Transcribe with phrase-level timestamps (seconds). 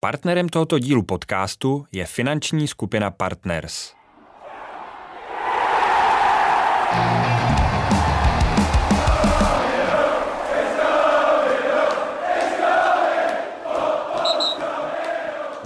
[0.00, 3.92] Partnerem tohoto dílu podcastu je finanční skupina Partners.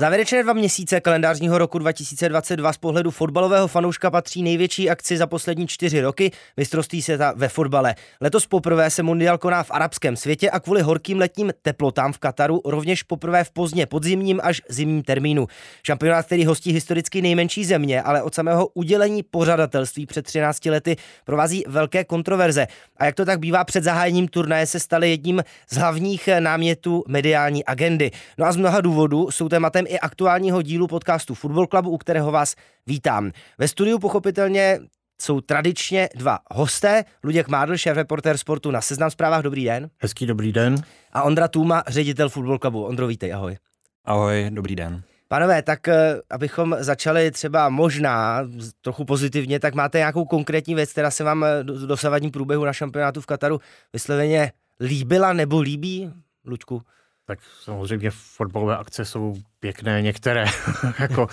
[0.03, 5.67] Závěrečné dva měsíce kalendářního roku 2022 z pohledu fotbalového fanouška patří největší akci za poslední
[5.67, 7.95] čtyři roky mistrovství světa ve fotbale.
[8.21, 12.61] Letos poprvé se mundial koná v arabském světě a kvůli horkým letním teplotám v Kataru
[12.65, 15.47] rovněž poprvé v pozdně podzimním až zimním termínu.
[15.87, 21.65] Šampionát, který hostí historicky nejmenší země, ale od samého udělení pořadatelství před 13 lety provází
[21.69, 22.67] velké kontroverze.
[22.97, 27.65] A jak to tak bývá před zahájením turnaje se staly jedním z hlavních námětů mediální
[27.65, 28.11] agendy.
[28.39, 32.33] No a z mnoha důvodů jsou tématem i aktuálního dílu podcastu Football Clubu, u kterého
[32.33, 32.55] vás
[32.87, 33.31] vítám.
[33.59, 34.81] Ve studiu pochopitelně
[35.23, 37.05] jsou tradičně dva hosté.
[37.25, 39.43] Luděk Mádl, šéf reportér sportu na Seznam zprávách.
[39.43, 39.91] Dobrý den.
[39.99, 40.77] Hezký dobrý den.
[41.13, 42.85] A Ondra Tůma, ředitel Football Clubu.
[42.85, 43.57] Ondro, vítej, ahoj.
[44.05, 45.03] Ahoj, dobrý den.
[45.29, 48.49] Panové, tak eh, abychom začali třeba možná
[48.81, 52.73] trochu pozitivně, tak máte nějakou konkrétní věc, která se vám eh, do dosavadním průběhu na
[52.73, 53.61] šampionátu v Kataru
[53.93, 56.13] vysloveně líbila nebo líbí,
[56.45, 56.83] Luďku?
[57.27, 60.45] Tak samozřejmě fotbalové akce jsou pěkné některé.
[60.99, 61.29] jako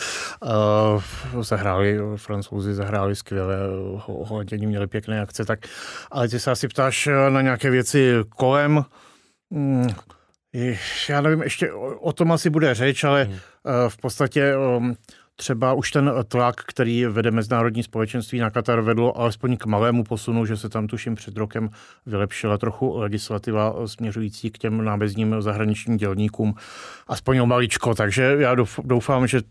[1.35, 3.55] uh, zahráli, francouzi zahráli skvěle,
[4.05, 5.59] holanděni měli pěkné akce, tak
[6.11, 8.85] ale ty se asi ptáš na nějaké věci kolem.
[9.51, 9.87] Hmm,
[11.09, 13.33] já nevím, ještě o, o tom asi bude řeč, ale hmm.
[13.33, 13.39] uh,
[13.87, 14.95] v podstatě um,
[15.39, 20.45] třeba už ten tlak, který vede mezinárodní společenství na Katar, vedl alespoň k malému posunu,
[20.45, 21.69] že se tam tuším před rokem
[22.05, 26.53] vylepšila trochu legislativa směřující k těm námezním zahraničním dělníkům,
[27.07, 29.41] aspoň o maličko, takže já doufám, že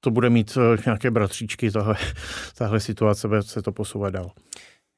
[0.00, 1.96] to bude mít eh, nějaké bratříčky, tahle,
[2.58, 4.30] tahle situace se to posouvat dál.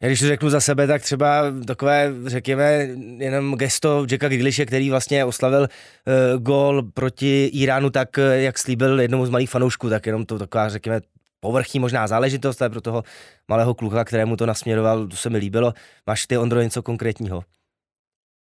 [0.02, 4.90] Já když to řeknu za sebe, tak třeba takové, řekněme, jenom gesto Jacka Giglishe, který
[4.90, 10.06] vlastně oslavil uh, gól proti Iránu tak, eh, jak slíbil jednomu z malých fanoušků, tak
[10.06, 11.00] jenom to taková, řekněme,
[11.40, 13.02] povrchní možná záležitost, ale pro toho
[13.48, 15.72] malého kluka, kterému to nasměroval, to se mi líbilo.
[16.06, 17.44] Máš ty, Ondro, něco konkrétního?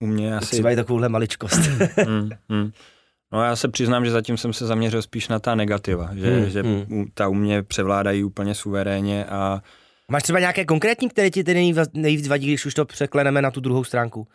[0.04, 0.52] U mě asi...
[0.52, 1.60] Třeba i takovouhle maličkost.
[2.08, 2.72] mm, mm.
[3.34, 6.50] No já se přiznám, že zatím jsem se zaměřil spíš na ta negativa, že, hmm,
[6.50, 7.06] že hmm.
[7.14, 9.62] ta u mě převládají úplně suverénně a
[10.12, 13.60] Máš třeba nějaké konkrétní, které ti tedy nejvíc vadí, když už to překleneme na tu
[13.60, 14.28] druhou stránku?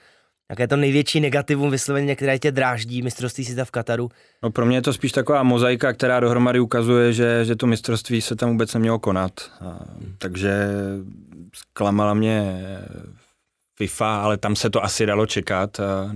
[0.51, 4.09] Jaké to největší negativum vysloveně, které tě dráždí mistrovství světa v Kataru?
[4.43, 8.21] No pro mě je to spíš taková mozaika, která dohromady ukazuje, že, že to mistrovství
[8.21, 9.33] se tam vůbec nemělo konat.
[9.61, 9.79] A,
[10.19, 10.69] takže
[11.55, 12.65] zklamala mě
[13.79, 15.81] FIFA, ale tam se to asi dalo čekat.
[15.81, 16.13] A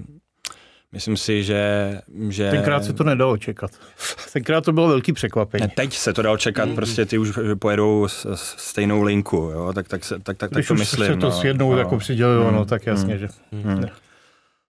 [0.95, 2.51] Myslím si, že, že...
[2.51, 3.71] Tenkrát se to nedalo čekat.
[4.33, 5.69] Tenkrát to bylo velký překvapení.
[5.77, 6.75] Teď se to dalo čekat, mm.
[6.75, 9.73] prostě ty už pojedou s, s stejnou linku, jo?
[9.75, 11.07] tak, tak, se, tak, tak, Když tak to myslím.
[11.07, 11.79] Když to no, s jednou no.
[11.79, 12.55] jako přidělilo, mm.
[12.55, 13.21] no, tak jasně, mm.
[13.21, 13.29] že...
[13.53, 13.81] Mm.
[13.81, 13.93] Tak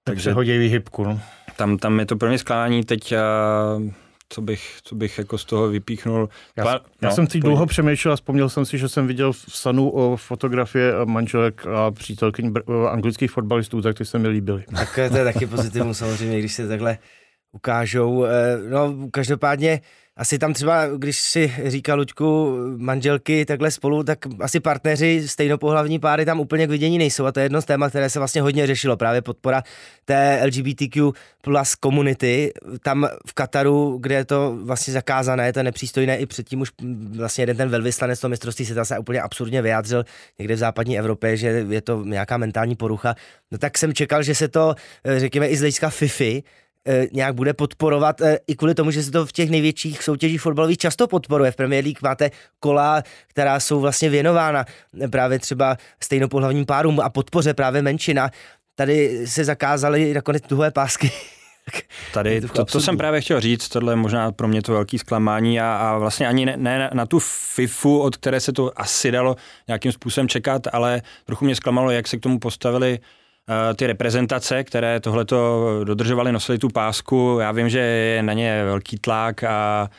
[0.03, 1.19] Takže hodí výhybku, no.
[1.55, 3.13] Tam, tam je to pro mě skládání teď...
[3.77, 3.91] Uh,
[4.29, 6.29] co bych, co bych jako z toho vypíchnul.
[6.57, 9.33] Já, Pla, já no, jsem si dlouho přemýšlel a vzpomněl jsem si, že jsem viděl
[9.33, 12.53] v Sanu o fotografie manželek a přítelkyň
[12.89, 14.63] anglických fotbalistů, tak ty se mi líbily.
[14.75, 16.97] Tak to je taky pozitivum samozřejmě, když se takhle
[17.55, 18.25] ukážou.
[18.25, 19.81] Eh, no, každopádně
[20.17, 26.25] asi tam třeba, když si říká Luďku, manželky takhle spolu, tak asi partneři stejnopohlavní páry
[26.25, 28.67] tam úplně k vidění nejsou a to je jedno z témat, které se vlastně hodně
[28.67, 29.63] řešilo, právě podpora
[30.05, 31.11] té LGBTQ
[31.41, 32.53] plus komunity.
[32.83, 36.71] Tam v Kataru, kde je to vlastně zakázané, to je nepřístojné, i předtím už
[37.17, 40.05] vlastně jeden ten velvyslanec toho mistrovství se se úplně absurdně vyjádřil
[40.39, 43.15] někde v západní Evropě, že je to nějaká mentální porucha.
[43.51, 44.75] No tak jsem čekal, že se to,
[45.17, 46.43] řekněme, i z hlediska FIFI,
[47.11, 50.77] nějak bude podporovat, e, i kvůli tomu, že se to v těch největších soutěžích fotbalových
[50.77, 51.51] často podporuje.
[51.51, 54.65] V Premier League máte kola, která jsou vlastně věnována
[55.11, 58.29] právě třeba stejnopohlavním párům a podpoře právě menšina.
[58.75, 61.11] Tady se zakázaly nakonec tuhé pásky.
[62.13, 65.59] Tady, to, to jsem právě chtěl říct, tohle je možná pro mě to velký zklamání
[65.59, 69.35] a, a vlastně ani ne, ne na tu FIFU, od které se to asi dalo
[69.67, 72.99] nějakým způsobem čekat, ale trochu mě zklamalo, jak se k tomu postavili Eh,
[73.75, 77.37] ty reprezentace, které tohleto dodržovaly, nosili tu pásku.
[77.41, 79.89] Já vím, že je na ně velký tlak a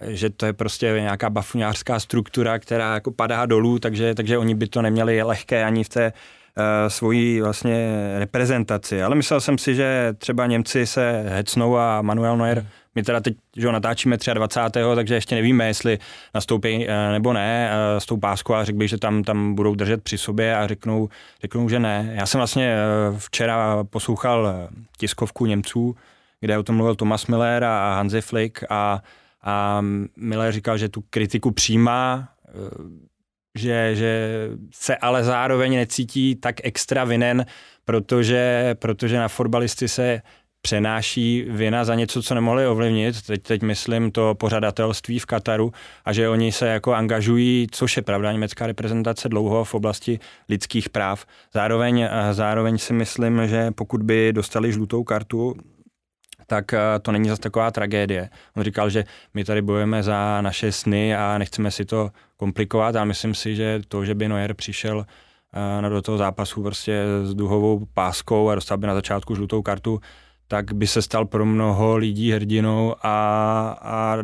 [0.00, 4.66] že to je prostě nějaká bafuňářská struktura, která jako padá dolů, takže, takže oni by
[4.66, 9.02] to neměli lehké ani v té uh, svojí vlastně reprezentaci.
[9.02, 13.20] Ale myslel jsem si, že třeba Němci se hecnou a Manuel Neuer hmm my teda
[13.20, 14.80] teď že ho natáčíme 23.
[14.94, 15.98] takže ještě nevíme, jestli
[16.34, 19.74] nastoupí eh, nebo ne eh, s tou páskou a řekl bych, že tam, tam budou
[19.74, 21.08] držet při sobě a řeknou,
[21.42, 22.12] řeknou, že ne.
[22.14, 25.96] Já jsem vlastně eh, včera poslouchal tiskovku Němců,
[26.40, 29.02] kde o tom mluvil Thomas Miller a Hansi Flick a,
[29.42, 29.80] a
[30.16, 32.28] Miller říkal, že tu kritiku přijímá,
[33.54, 34.30] že, že
[34.74, 37.46] se ale zároveň necítí tak extra vinen,
[37.84, 40.22] protože, protože na fotbalisty se
[40.62, 43.22] přenáší vina za něco, co nemohli ovlivnit.
[43.22, 45.72] Teď, teď myslím to pořadatelství v Kataru
[46.04, 50.18] a že oni se jako angažují, což je pravda, německá reprezentace dlouho v oblasti
[50.48, 51.26] lidských práv.
[51.54, 55.54] Zároveň, zároveň si myslím, že pokud by dostali žlutou kartu,
[56.46, 58.30] tak eh, to není zase taková tragédie.
[58.56, 59.04] On říkal, že
[59.34, 63.80] my tady bojujeme za naše sny a nechceme si to komplikovat a myslím si, že
[63.88, 65.06] to, že by Neuer přišel
[65.86, 70.00] eh, do toho zápasu prostě s duhovou páskou a dostal by na začátku žlutou kartu,
[70.48, 74.16] tak by se stal pro mnoho lidí hrdinou a, a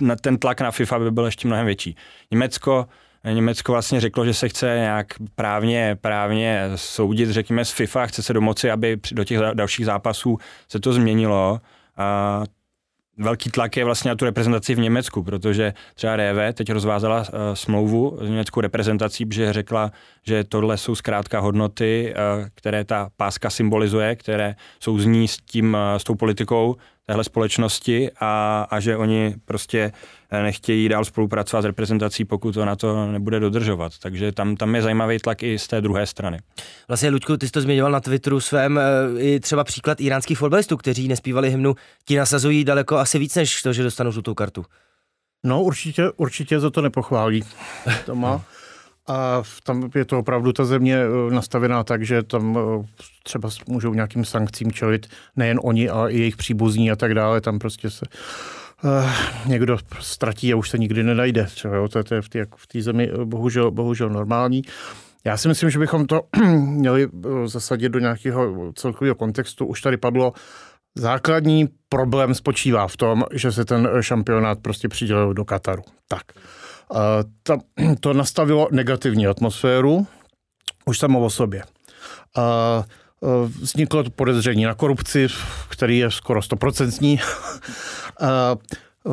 [0.00, 1.96] na ten tlak na FIFA by byl ještě mnohem větší.
[2.30, 2.86] Německo,
[3.32, 8.32] Německo vlastně řeklo, že se chce nějak právně, právně soudit, řekněme, s FIFA, chce se
[8.32, 10.38] domoci, aby do těch dalších zápasů
[10.68, 11.60] se to změnilo.
[11.96, 12.42] A
[13.18, 17.26] velký tlak je vlastně na tu reprezentaci v Německu, protože třeba RV teď rozvázala uh,
[17.54, 19.92] smlouvu s německou reprezentací, protože řekla,
[20.22, 25.36] že tohle jsou zkrátka hodnoty, uh, které ta páska symbolizuje, které jsou z ní s,
[25.36, 29.92] tím, uh, s tou politikou téhle společnosti a, a že oni prostě
[30.42, 33.92] nechtějí dál spolupracovat s reprezentací, pokud to na to nebude dodržovat.
[34.02, 36.38] Takže tam, tam je zajímavý tlak i z té druhé strany.
[36.88, 38.82] Vlastně, Luďku, ty jsi to zmiňoval na Twitteru svém, eh,
[39.20, 41.74] i třeba příklad iránských fotbalistů, kteří nespívali hymnu,
[42.04, 44.64] ti nasazují daleko asi víc, než to, že dostanou žlutou kartu.
[45.44, 47.42] No určitě, určitě za to nepochválí.
[48.06, 48.44] To má.
[49.08, 52.86] A tam je to opravdu ta země eh, nastavená tak, že tam eh,
[53.22, 55.06] třeba můžou nějakým sankcím čelit
[55.36, 57.40] nejen oni, ale i jejich příbuzní a tak dále.
[57.40, 58.06] Tam prostě se
[58.84, 59.10] uh,
[59.46, 61.44] někdo ztratí a už se nikdy nenajde.
[61.44, 62.46] Třeba, jo, to, to je v té
[62.78, 64.62] v zemi bohužel, bohužel normální.
[65.24, 66.22] Já si myslím, že bychom to
[66.56, 67.08] měli
[67.44, 69.66] zasadit do nějakého celkového kontextu.
[69.66, 70.32] Už tady padlo,
[70.94, 75.82] základní problém spočívá v tom, že se ten šampionát prostě přidělil do Kataru.
[76.08, 76.22] Tak.
[77.42, 77.58] To,
[78.00, 80.06] to nastavilo negativní atmosféru
[80.86, 81.62] už samo o sobě.
[83.60, 85.26] Vzniklo to podezření na korupci,
[85.68, 87.20] který je skoro stoprocentní.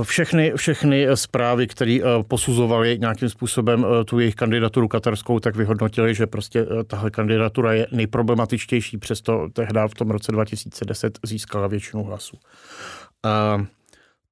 [0.04, 6.66] Všechny, všechny zprávy, které posuzovaly nějakým způsobem tu jejich kandidaturu katarskou, tak vyhodnotili, že prostě
[6.88, 12.38] tahle kandidatura je nejproblematičtější, přesto tehdy v tom roce 2010 získala většinu hlasů.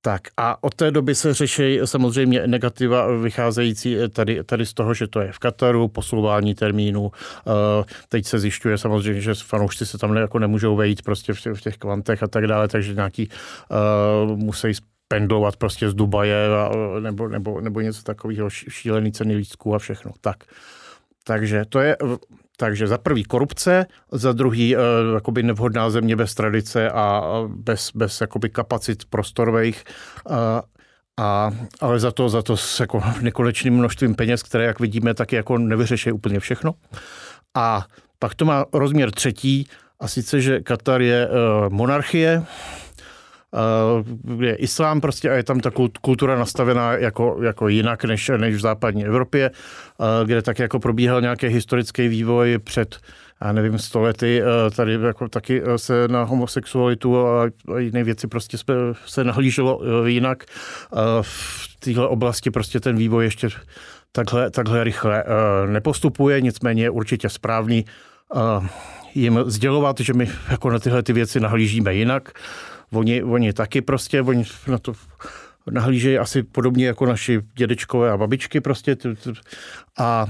[0.03, 5.07] Tak a od té doby se řeší samozřejmě negativa vycházející tady, tady z toho, že
[5.07, 7.11] to je v Kataru, posouvání termínu.
[7.11, 11.77] Eh, teď se zjišťuje samozřejmě, že fanoušci se tam jako nemůžou vejít prostě v těch
[11.77, 14.67] kvantech a tak dále, takže nějaký uh, musí
[15.07, 20.11] pendlovat prostě z Dubaje a, nebo, nebo, nebo něco takového, šílený ceny lístků a všechno.
[20.21, 20.43] Tak.
[21.23, 21.97] Takže to je
[22.61, 24.81] takže za prvý korupce, za druhý uh,
[25.13, 29.83] jakoby nevhodná země bez tradice a bez, bez jakoby kapacit prostorových.
[30.29, 30.35] Uh,
[31.19, 35.35] a, ale za to, za to s jako nekonečným množstvím peněz, které, jak vidíme, taky
[35.35, 36.73] jako nevyřeší úplně všechno.
[37.55, 37.85] A
[38.19, 39.67] pak to má rozměr třetí,
[39.99, 41.69] a sice, že Katar je uh,
[43.53, 45.71] monarchie, je islám prostě a je tam ta
[46.01, 49.51] kultura nastavená jako, jako jinak než, než v západní Evropě,
[50.25, 52.97] kde tak jako probíhal nějaký historický vývoj před
[53.45, 54.41] já nevím, stolety,
[54.75, 57.45] tady jako taky se na homosexualitu a
[57.77, 58.57] jiné věci prostě
[59.05, 60.43] se nahlíželo jinak.
[61.21, 63.49] V téhle oblasti prostě ten vývoj ještě
[64.11, 65.23] takhle, takhle rychle
[65.65, 67.85] nepostupuje, nicméně je určitě správný
[69.15, 72.31] jim sdělovat, že my jako na tyhle ty věci nahlížíme jinak.
[72.93, 74.93] Oni, oni taky prostě, oni na to
[75.71, 78.97] nahlížejí asi podobně jako naši dědečkové a babičky prostě.
[79.99, 80.27] A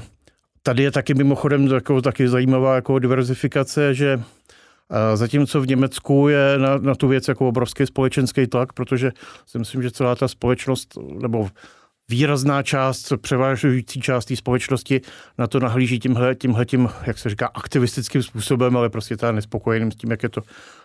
[0.64, 4.20] tady je taky mimochodem takovou, taky zajímavá jako diverzifikace, že
[5.14, 9.12] Zatímco v Německu je na, na tu věc jako obrovský společenský tlak, protože
[9.46, 11.50] si myslím, že celá ta společnost, nebo
[12.12, 15.02] výrazná část, převážující část té společnosti
[15.38, 19.92] na to nahlíží tímhle, tímhle tím, jak se říká, aktivistickým způsobem, ale prostě ta nespokojeným
[19.92, 20.42] s tím, jak je to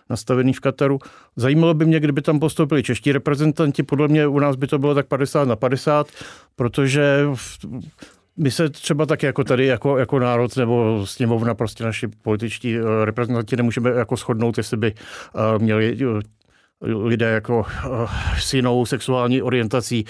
[0.09, 0.99] nastavený v Kataru.
[1.35, 4.95] Zajímalo by mě, kdyby tam postoupili čeští reprezentanti, podle mě u nás by to bylo
[4.95, 6.07] tak 50 na 50,
[6.55, 7.25] protože
[8.37, 13.05] my se třeba tak jako tady, jako, jako národ nebo sněmovna, prostě naši političtí eh,
[13.05, 16.21] reprezentanti nemůžeme jako shodnout, jestli by eh, měli eh,
[16.81, 17.65] lidé jako
[18.39, 20.05] s jinou sexuální orientací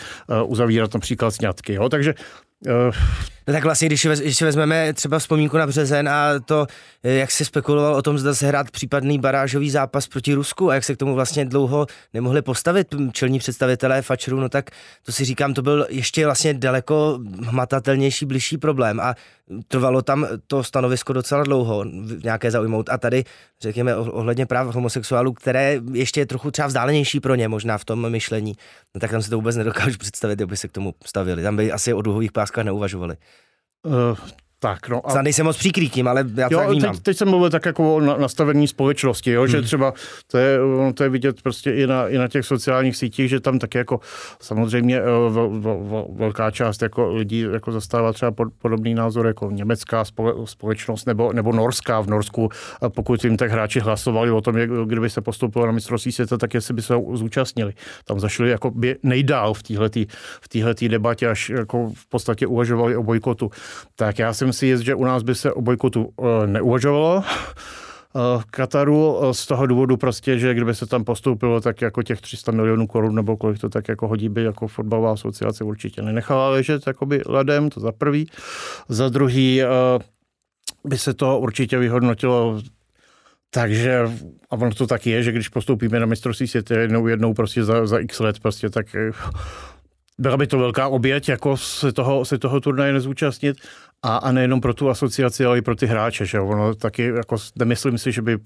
[0.46, 1.74] uzavírat například sňatky.
[1.74, 1.90] Jo?
[1.90, 2.14] Takže
[3.48, 6.68] No tak vlastně, když, když si vezmeme třeba vzpomínku na březen a to,
[7.04, 10.84] jak se spekuloval o tom, zda se hrát případný barážový zápas proti Rusku a jak
[10.84, 14.70] se k tomu vlastně dlouho nemohli postavit čelní představitelé Fačru, no tak
[15.04, 19.16] to si říkám, to byl ještě vlastně daleko hmatatelnější, bližší problém a
[19.68, 21.86] trvalo tam to stanovisko docela dlouho,
[22.24, 22.90] nějaké zaujmout.
[22.90, 23.24] A tady,
[23.62, 28.10] řekněme, ohledně práv homosexuálů, které ještě je trochu třeba vzdálenější pro ně možná v tom
[28.10, 28.56] myšlení,
[28.96, 31.44] no tak tam si to vůbec nedokážu představit, aby se k tomu stavili.
[31.44, 33.18] Tam by asi o duhových páskách neuvažovali.
[33.84, 34.16] uh,
[34.60, 35.08] Tak, no.
[35.08, 35.12] A...
[35.12, 36.96] Snad nejsem moc příkrý tím, ale já to jo, tak vnímám.
[36.96, 39.52] Teď, teď jsem mluvil tak jako o nastavení společnosti, jo, hmm.
[39.52, 39.94] že třeba
[40.32, 40.60] to je,
[40.94, 44.00] to je vidět prostě i na, i na těch sociálních sítích, že tam taky jako
[44.42, 49.52] samozřejmě vel, vel, vel, velká část jako lidí jako zastává třeba pod, podobný názor jako
[49.52, 52.50] německá spole, společnost nebo, nebo norská v Norsku,
[52.90, 56.54] pokud jim tak hráči hlasovali o tom, jak, kdyby se postoupilo na mistrovství světa, tak
[56.54, 57.74] jestli by se zúčastnili.
[58.06, 59.64] Tam zašli jako by nejdál v
[60.50, 63.52] téhle v debatě, až jako v podstatě uvažovali o bojkotu.
[63.96, 67.24] Tak já jsem si že u nás by se o bojkotu eh, neuvažovalo.
[67.24, 72.04] Eh, v Kataru eh, z toho důvodu prostě, že kdyby se tam postoupilo, tak jako
[72.04, 76.02] těch 300 milionů korun nebo kolik to tak jako hodí by jako fotbalová asociace určitě
[76.02, 78.28] nenechala ležet jakoby ledem, to za prvý.
[78.90, 79.62] Za druhý
[80.86, 82.62] by se to určitě vyhodnotilo
[83.50, 84.02] takže,
[84.50, 87.88] a ono to tak je, že když postoupíme na mistrovství světa jednou, jednou prostě za,
[87.88, 88.96] za x let, prostě tak
[90.18, 93.58] byla by to velká oběť, jako se toho, se toho turnaje nezúčastnit
[94.04, 96.26] a, a nejenom pro tu asociaci, ale i pro ty hráče.
[96.26, 98.38] Že ono taky, jako, nemyslím si, že by,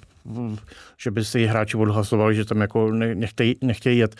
[0.97, 4.15] že by si hráči odhlasovali, že tam jako nechtějí, nechtějí jet.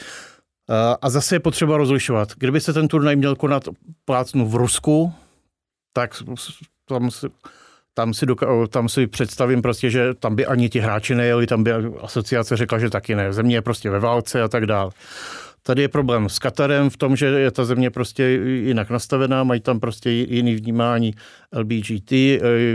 [1.02, 2.30] A zase je potřeba rozlišovat.
[2.38, 3.64] Kdyby se ten turnaj měl konat
[4.06, 5.14] plácnu v Rusku,
[5.94, 6.24] tak
[6.86, 7.28] tam si,
[7.94, 11.64] tam si, doka- tam si představím prostě, že tam by ani ti hráči nejeli, tam
[11.64, 11.72] by
[12.02, 13.34] asociace řekla, že taky ne.
[13.34, 14.92] Země je prostě ve válce a tak dále.
[15.64, 19.62] Tady je problém s Katarem v tom, že je ta země prostě jinak nastavená, mají
[19.62, 21.14] tam prostě jiný vnímání
[21.54, 22.12] LBGT,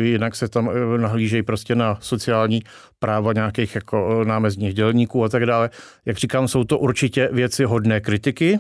[0.03, 2.63] jinak se tam eh, nahlížejí prostě na sociální
[2.99, 5.71] práva nějakých jako eh, námezních dělníků a tak dále.
[6.05, 8.59] Jak říkám, jsou to určitě věci hodné kritiky,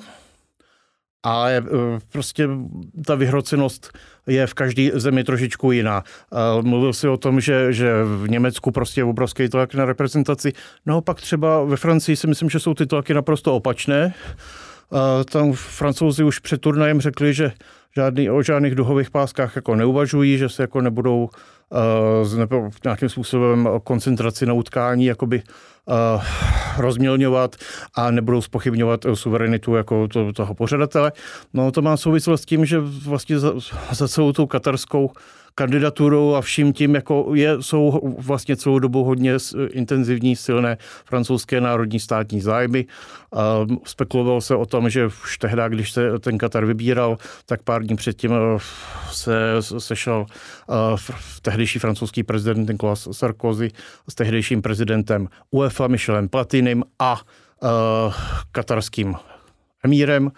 [1.22, 2.48] ale eh, prostě
[3.06, 6.04] ta vyhrocenost je v každé zemi trošičku jiná.
[6.60, 10.52] Mluvil si o tom, že, že v Německu prostě je obrovský tlak na reprezentaci.
[10.86, 14.14] Naopak třeba ve Francii si myslím, že jsou ty tlaky naprosto opačné.
[15.30, 17.52] Tam francouzi už před turnajem řekli, že
[17.96, 21.28] žádný, o žádných duhových páskách jako neuvažují, že se jako nebudou
[22.22, 25.42] uh, nebo nějakým způsobem koncentraci na utkání jakoby
[25.86, 26.24] uh,
[26.78, 27.56] rozmělňovat
[27.94, 31.12] a nebudou spochybňovat suverenitu jako to, toho pořadatele.
[31.54, 33.52] No to má souvislost s tím, že vlastně za,
[33.92, 35.10] za celou tou katarskou
[35.58, 39.34] kandidaturou a vším tím, jako je, jsou vlastně celou dobu hodně
[39.70, 42.86] intenzivní, silné francouzské národní státní zájmy.
[43.84, 47.96] Spekulovalo se o tom, že už tehdy, když se ten Katar vybíral, tak pár dní
[47.96, 48.58] předtím eh,
[49.12, 49.32] se
[49.78, 53.70] sešel eh, tehdejší francouzský prezident Nicolas Sarkozy
[54.08, 57.20] s tehdejším prezidentem UEFA Michelem Platinem a
[57.62, 57.66] eh,
[58.52, 59.14] katarským
[59.84, 60.30] emírem.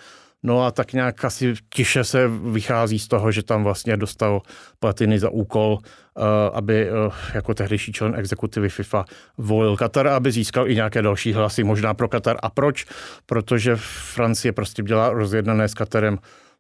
[0.42, 4.42] No a tak nějak asi tiše se vychází z toho, že tam vlastně dostal
[4.78, 6.90] Platiny za úkol, eh, aby eh,
[7.34, 9.04] jako tehdejší člen exekutivy FIFA
[9.38, 12.36] volil Katar, aby získal i nějaké další hlasy, možná pro Katar.
[12.42, 12.86] A proč?
[13.26, 13.76] Protože
[14.14, 16.18] Francie prostě dělá rozjednané s Katarem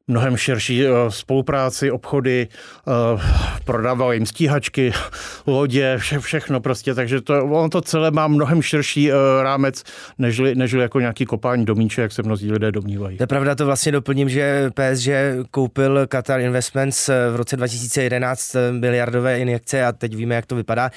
[0.08, 2.48] mnohem širší eh, spolupráci, obchody,
[2.88, 3.22] eh,
[3.64, 4.92] prodával jim stíhačky,
[5.46, 9.82] lodě, vše, všechno prostě, takže to, on to celé má mnohem širší eh, rámec,
[10.18, 13.16] nežli, nežli jako nějaký kopání domíče, jak se mnozí lidé domnívají.
[13.16, 15.08] To je pravda, to vlastně doplním, že PSG
[15.50, 20.90] koupil Qatar Investments v roce 2011 miliardové injekce a teď víme, jak to vypadá.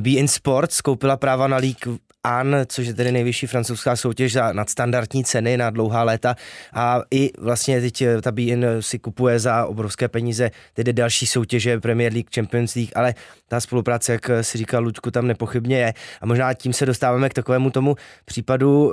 [0.00, 1.88] Be In Sports koupila práva na lík
[2.24, 6.36] An, což je tedy nejvyšší francouzská soutěž za nadstandardní ceny na dlouhá léta.
[6.74, 12.12] A i vlastně teď ta BIN si kupuje za obrovské peníze tedy další soutěže Premier
[12.12, 13.14] League, Champions League, ale
[13.48, 15.94] ta spolupráce, jak si říkal Luďku, tam nepochybně je.
[16.20, 18.92] A možná tím se dostáváme k takovému tomu případu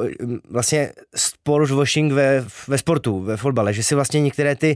[0.49, 4.75] vlastně sport washing ve, ve sportu, ve fotbale, že si vlastně některé ty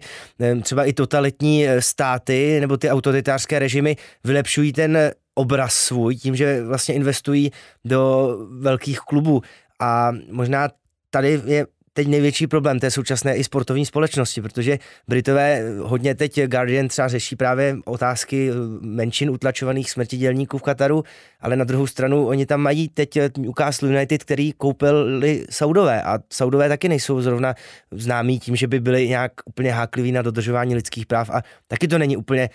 [0.62, 6.96] třeba i totalitní státy nebo ty autoritářské režimy vylepšují ten obraz svůj tím, že vlastně
[6.96, 7.52] investují
[7.86, 9.42] do velkých klubů.
[9.80, 10.68] A možná
[11.10, 16.88] tady je teď největší problém té současné i sportovní společnosti, protože Britové hodně teď Guardian
[16.88, 18.50] třeba řeší právě otázky
[18.82, 21.04] menšin utlačovaných smrtidělníků v Kataru,
[21.42, 26.04] ale na druhou stranu oni tam mají teď Newcastle United, který koupili Saudové.
[26.04, 27.56] A Saudové taky nejsou zrovna
[27.92, 31.30] známí tím, že by byli nějak úplně hákliví na dodržování lidských práv.
[31.30, 32.50] A taky to není úplně,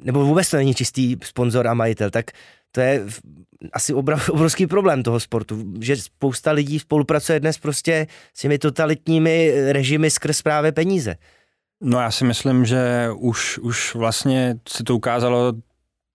[0.00, 2.30] nebo vůbec to není čistý sponzor a majitel, tak
[2.72, 3.04] to je
[3.72, 3.94] asi
[4.30, 10.42] obrovský problém toho sportu, že spousta lidí spolupracuje dnes prostě s těmi totalitními režimy skrz
[10.42, 11.16] právě peníze.
[11.80, 15.52] No já si myslím, že už, už vlastně se to ukázalo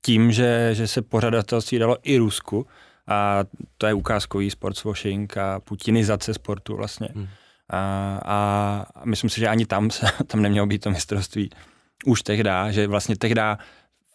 [0.05, 2.67] tím, že, že se pořadatelství dalo i Rusku
[3.07, 3.43] a
[3.77, 7.07] to je ukázkový sportswashing a putinizace sportu vlastně.
[7.15, 7.27] Hmm.
[7.69, 11.49] A, a myslím si, že ani tam se, tam nemělo být to mistrovství
[12.05, 13.41] už tehdy, že vlastně tehdy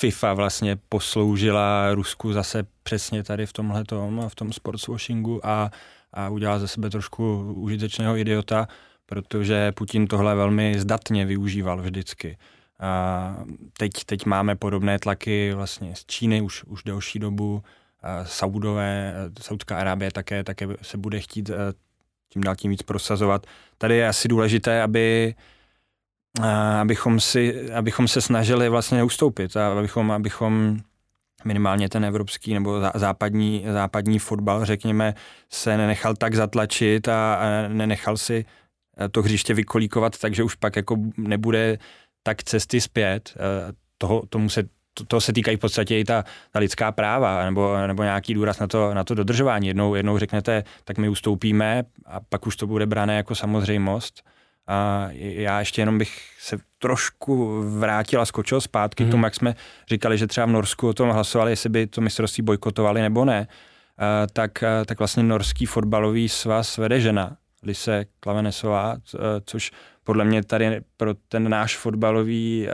[0.01, 3.85] FIFA vlastně posloužila Rusku zase přesně tady v tomhle
[4.29, 5.71] v tom sportswashingu a,
[6.13, 8.69] a udělala ze sebe trošku užitečného idiota,
[9.07, 12.39] protože Putin tohle velmi zdatně využíval vždycky.
[12.81, 13.37] A
[13.79, 17.63] teď, teď máme podobné tlaky vlastně z Číny už, už delší dobu.
[18.25, 21.51] Saudové, Saudská Arábie také, také se bude chtít
[22.29, 23.47] tím dál tím víc prosazovat.
[23.79, 25.35] Tady je asi důležité, aby
[26.81, 30.79] abychom, si, abychom se snažili vlastně neustoupit a abychom, abychom
[31.45, 35.15] minimálně ten evropský nebo západní, západní fotbal, řekněme,
[35.53, 38.45] se nenechal tak zatlačit a, a nenechal si
[39.11, 41.79] to hřiště vykolíkovat, takže už pak jako nebude
[42.23, 43.35] tak cesty zpět.
[43.99, 44.63] Toho, tomu se
[44.95, 48.59] to, to se týkají v podstatě i ta, ta lidská práva nebo, nebo nějaký důraz
[48.59, 49.67] na to, na to dodržování.
[49.67, 54.23] Jednou, jednou řeknete, tak my ustoupíme a pak už to bude bráno jako samozřejmost.
[54.71, 59.09] A já ještě jenom bych se trošku vrátil a skočil zpátky mm.
[59.09, 59.25] k tomu, mhm.
[59.25, 59.55] jak jsme
[59.89, 63.49] říkali, že třeba v Norsku o tom hlasovali, jestli by to mistrovství bojkotovali nebo ne.
[64.33, 68.97] tak, tak vlastně norský fotbalový svaz vede žena, Lise Klavenesová,
[69.45, 69.71] což
[70.05, 72.69] podle mě tady pro ten náš fotbalový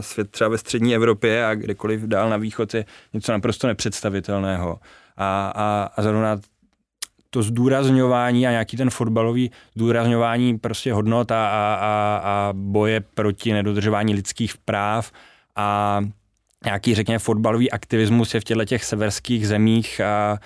[0.00, 4.80] svět třeba ve střední Evropě a kdekoliv dál na východ je něco naprosto nepředstavitelného.
[5.16, 6.40] A, a, a zrovna
[7.38, 13.52] to zdůrazňování a nějaký ten fotbalový zdůrazňování prostě hodnot a, a, a, a boje proti
[13.52, 15.12] nedodržování lidských práv
[15.56, 16.00] a
[16.64, 20.38] nějaký, řekněme, fotbalový aktivismus je v těchto těch severských zemích a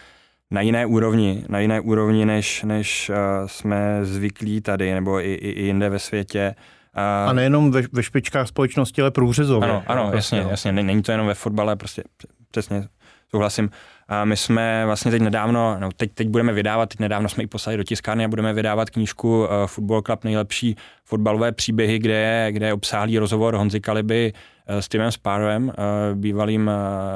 [0.50, 3.10] na jiné úrovni, na jiné úrovni, než, než
[3.46, 6.54] jsme zvyklí tady, nebo i, i, i jinde ve světě.
[6.96, 9.68] Uh, a nejenom ve, ve špičkách společnosti, ale průřezově.
[9.68, 10.72] Ano, ano, jasně, jasně.
[10.72, 12.02] Není to jenom ve fotbale, prostě
[12.50, 12.88] přesně
[13.30, 13.70] souhlasím.
[14.08, 17.46] A my jsme vlastně teď nedávno, no teď, teď budeme vydávat, teď nedávno jsme i
[17.46, 22.52] poslali do tiskárny a budeme vydávat knížku uh, Football Club nejlepší fotbalové příběhy, kde je,
[22.52, 24.32] kde je obsáhlý rozhovor Honzy Kaliby
[24.70, 25.72] uh, s Timem Sparrowem, uh,
[26.18, 26.70] bývalým,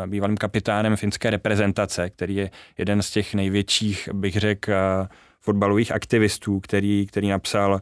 [0.06, 4.72] bývalým kapitánem finské reprezentace, který je jeden z těch největších, bych řekl,
[5.40, 7.80] fotbalových aktivistů, který, který napsal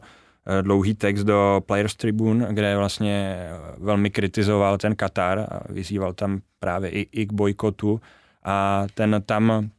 [0.61, 3.37] dlouhý text do Players Tribune, kde vlastně
[3.77, 8.01] velmi kritizoval ten Katar a vyzýval tam právě i, i k bojkotu
[8.45, 9.69] a ten tam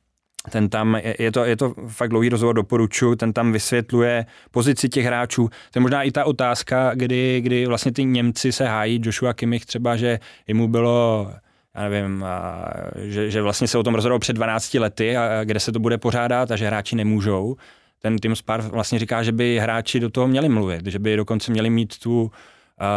[0.50, 5.04] ten tam, je to, je to fakt dlouhý rozhovor, doporučuji, ten tam vysvětluje pozici těch
[5.04, 5.48] hráčů.
[5.48, 9.66] To je možná i ta otázka, kdy, kdy vlastně ty Němci se hájí, Joshua Kimmich
[9.66, 11.30] třeba, že jemu bylo
[11.76, 12.64] já nevím, a,
[12.96, 15.78] že, že vlastně se o tom rozhodl před 12 lety, a, a kde se to
[15.78, 17.56] bude pořádat a že hráči nemůžou.
[18.02, 21.52] Ten Tim Spar vlastně říká, že by hráči do toho měli mluvit, že by dokonce
[21.52, 22.30] měli mít tu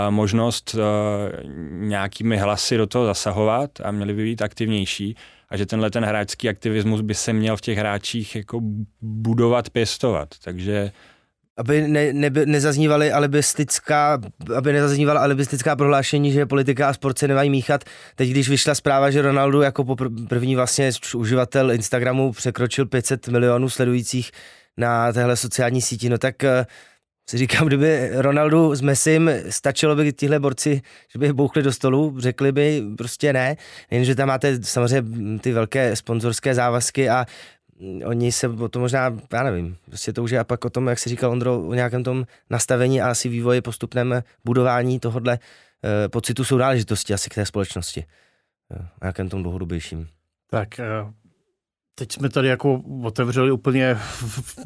[0.10, 0.76] možnost
[1.70, 5.16] nějakými hlasy do toho zasahovat a měli by být aktivnější
[5.50, 8.60] a že tenhle ten hráčský aktivismus by se měl v těch hráčích jako
[9.02, 10.30] budovat, pěstovat.
[10.44, 10.92] Takže
[11.58, 14.22] aby ne, ne, nezaznívaly alibistická,
[14.56, 17.84] aby nezaznívala alibistická prohlášení, že politika a sport se nemají míchat.
[18.16, 19.96] Teď, když vyšla zpráva, že Ronaldo jako
[20.30, 24.32] první vlastně uživatel Instagramu překročil 500 milionů sledujících
[24.78, 26.66] na téhle sociální síti, no tak eh,
[27.30, 31.72] si říkám, kdyby Ronaldo s Messim stačilo by tihle borci, že by je bouchli do
[31.72, 33.58] stolu, řekli by prostě ne,
[33.92, 37.26] jenže tam máte samozřejmě ty velké sponzorské závazky a
[38.06, 40.88] oni se o to možná, já nevím, prostě to už je a pak o tom,
[40.88, 45.40] jak si říkal Ondro, o nějakém tom nastavení a asi vývoji postupném budování tohohle
[45.84, 48.06] eh, pocitu sounáležitosti asi k té společnosti.
[48.72, 50.08] Eh, nějakém tom dlouhodobějším.
[50.50, 50.86] Tak eh,
[51.96, 53.98] Teď jsme tady jako otevřeli úplně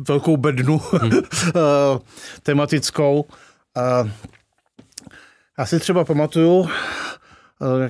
[0.08, 1.12] velkou bednu hmm.
[2.44, 3.26] tematickou.
[5.58, 6.68] Já si třeba pamatuju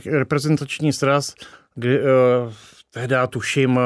[0.05, 1.35] reprezentační stras,
[1.75, 1.99] kdy
[2.91, 3.79] tehdy tuším,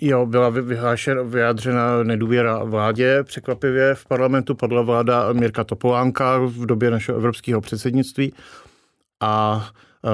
[0.00, 3.22] jo, byla vyhlášena, vyjádřena nedůvěra vládě.
[3.22, 8.34] Překvapivě v parlamentu padla vláda Mirka Topolánka v době našeho evropského předsednictví.
[9.20, 9.64] A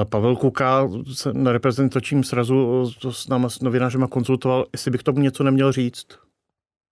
[0.09, 0.89] Pavel Kuka
[1.33, 6.07] na reprezentačním srazu to s náma s novinářema konzultoval, jestli bych tomu něco neměl říct.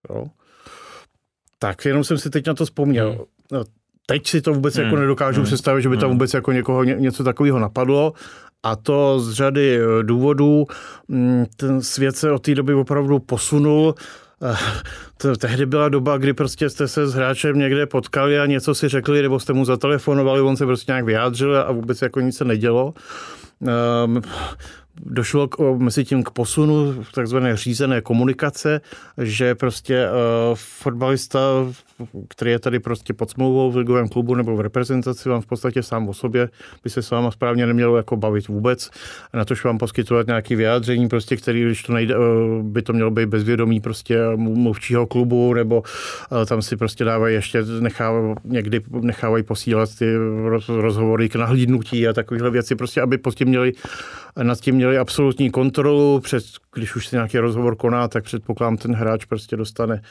[0.09, 0.25] Jo.
[1.59, 3.09] Tak jenom jsem si teď na to vzpomněl.
[3.09, 3.25] Hmm.
[3.51, 3.63] No,
[4.05, 4.93] teď si to vůbec jako hmm.
[4.93, 5.45] jako nedokážu hmm.
[5.45, 6.17] představit, že by tam hmm.
[6.17, 8.13] vůbec jako někoho něco takového napadlo.
[8.63, 10.65] A to z řady eh, důvodů.
[11.07, 13.95] Mm, ten svět se od té doby opravdu posunul.
[14.43, 14.57] Eh,
[15.17, 18.87] to, tehdy byla doba, kdy prostě jste se s hráčem někde potkali a něco si
[18.87, 22.45] řekli, nebo jste mu zatelefonovali, on se prostě nějak vyjádřil a vůbec jako nic se
[22.45, 22.93] nedělo.
[25.05, 28.81] Došlo k, mezi tím k posunu takzvané řízené komunikace,
[29.21, 31.39] že prostě uh, fotbalista,
[32.29, 35.83] který je tady prostě pod smlouvou v ligovém klubu nebo v reprezentaci, vám v podstatě
[35.83, 36.49] sám o sobě
[36.83, 38.89] by se s váma správně nemělo jako bavit vůbec.
[39.33, 42.23] Na tož vám poskytovat nějaké vyjádření, prostě, který, když to nejde, uh,
[42.63, 45.83] by to mělo být bezvědomí prostě mluvčího klubu, nebo
[46.31, 50.15] uh, tam si prostě dávají ještě, nechávají, někdy nechávají posílat ty
[50.67, 53.73] rozhovory k nahlídnutí a takovéhle věci, prostě, aby prostě měli
[54.43, 56.43] nad tím měli měli absolutní kontrolu, před,
[56.77, 60.01] když už se nějaký rozhovor koná, tak předpokládám, ten hráč prostě dostane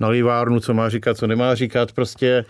[0.00, 2.44] na livárnu, co má říkat, co nemá říkat prostě.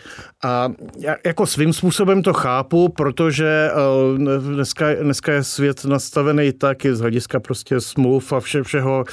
[0.45, 6.87] A já jako svým způsobem to chápu, protože eh, dneska, dneska je svět nastavený tak,
[6.87, 9.05] z hlediska prostě smluv a vše, všeho.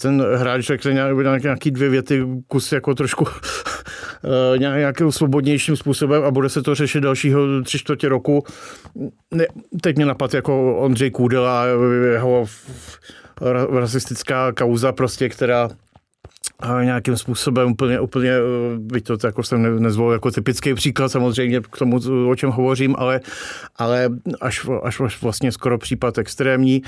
[0.00, 0.92] Ten hráč řekne
[1.42, 3.26] nějaký dvě věty, kus jako trošku
[4.54, 8.44] eh, nějakým svobodnějším způsobem a bude se to řešit dalšího tři čtvrtě roku.
[9.34, 9.46] Ne,
[9.82, 11.64] teď mě napad jako Ondřej Kůdela,
[12.12, 12.46] jeho
[13.70, 15.68] rasistická kauza prostě, která
[16.82, 21.78] nějakým způsobem úplně, úplně eh, byť to jako jsem nezvolil jako typický příklad samozřejmě k
[21.78, 23.20] tomu, o čem hovořím, ale,
[23.76, 24.08] ale
[24.40, 26.82] až, až, až vlastně skoro případ extrémní,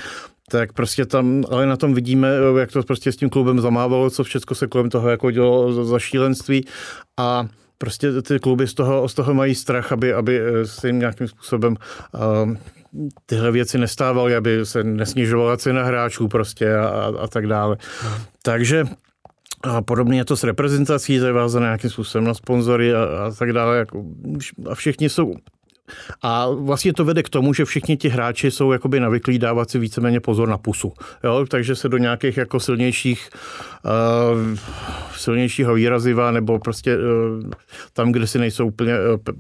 [0.51, 4.25] tak prostě tam, ale na tom vidíme, jak to prostě s tím klubem zamávalo, co
[4.25, 6.67] všechno se kolem toho jako dělo za šílenství.
[7.17, 7.47] A
[7.81, 11.29] prostě ty kluby z toho, z toho mají strach, aby, aby eh, se jim nějakým
[11.29, 11.77] způsobem
[12.15, 12.55] uh,
[13.27, 17.77] tyhle věci nestávaly, aby se nesnižovala cena hráčů prostě a, a, a tak dále.
[18.43, 18.85] Takže
[19.63, 23.31] a podobně je to s reprezentací, to je vázané nějakým způsobem na sponzory a, a
[23.39, 23.79] tak dále.
[23.79, 24.05] Jako,
[24.71, 25.35] a všichni jsou
[26.23, 29.79] a vlastně to vede k tomu, že všichni ti hráči jsou jakoby navyklí dávat si
[29.79, 30.93] víceméně pozor na pusu.
[31.25, 31.47] Jo?
[31.49, 33.31] Takže se do nějakých jako silnějších
[33.85, 34.59] uh,
[35.17, 37.03] silnějšího výraziva nebo prostě uh,
[37.93, 39.35] tam, kde si nejsou úplně uh,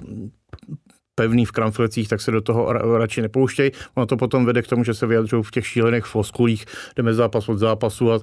[1.15, 3.71] pevný v kramflecích, tak se do toho radši nepouštějí.
[3.95, 6.65] Ono to potom vede k tomu, že se vyjadřují v těch šílených foskulích,
[6.97, 8.21] jdeme zápas od zápasu a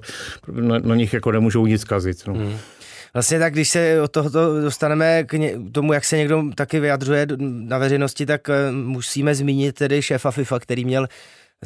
[0.52, 2.26] na, na nich jako nemůžou nic kazit.
[2.26, 2.34] No.
[2.34, 2.58] Hmm.
[3.14, 5.38] Vlastně tak, když se od tohoto dostaneme k
[5.72, 10.58] tomu, jak se někdo taky vyjadřuje na veřejnosti, tak eh, musíme zmínit tedy šéfa FIFA,
[10.58, 11.08] který měl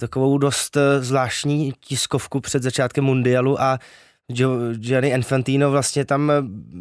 [0.01, 3.79] takovou dost eh, zvláštní tiskovku před začátkem mundialu a
[4.75, 6.33] Gianni Infantino vlastně tam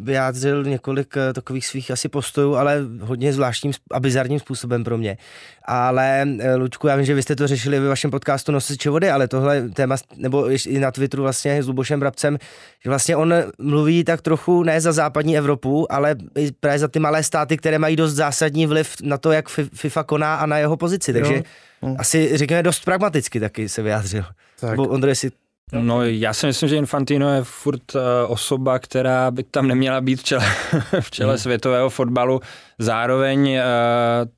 [0.02, 5.16] vyjádřil několik eh, takových svých asi postojů, ale hodně zvláštním a bizarním způsobem pro mě.
[5.64, 9.10] Ale eh, Luďku, já vím, že vy jste to řešili ve vašem podcastu Nosiče vody,
[9.10, 12.38] ale tohle téma, nebo i na Twitteru vlastně s Lubošem Brabcem,
[12.84, 16.98] že vlastně on mluví tak trochu ne za západní Evropu, ale i právě za ty
[16.98, 20.76] malé státy, které mají dost zásadní vliv na to, jak FIFA koná a na jeho
[20.76, 21.12] pozici.
[21.12, 21.96] Takže jo.
[21.98, 24.24] asi řekněme dost pragmaticky taky se vyjádřil.
[24.60, 24.70] Tak.
[24.70, 25.30] Nebo Ondrej si
[25.80, 30.20] No já si myslím, že Infantino je furt uh, osoba, která by tam neměla být
[30.20, 30.44] v čele,
[31.00, 31.38] v čele hmm.
[31.38, 32.40] světového fotbalu.
[32.78, 34.28] Zároveň uh,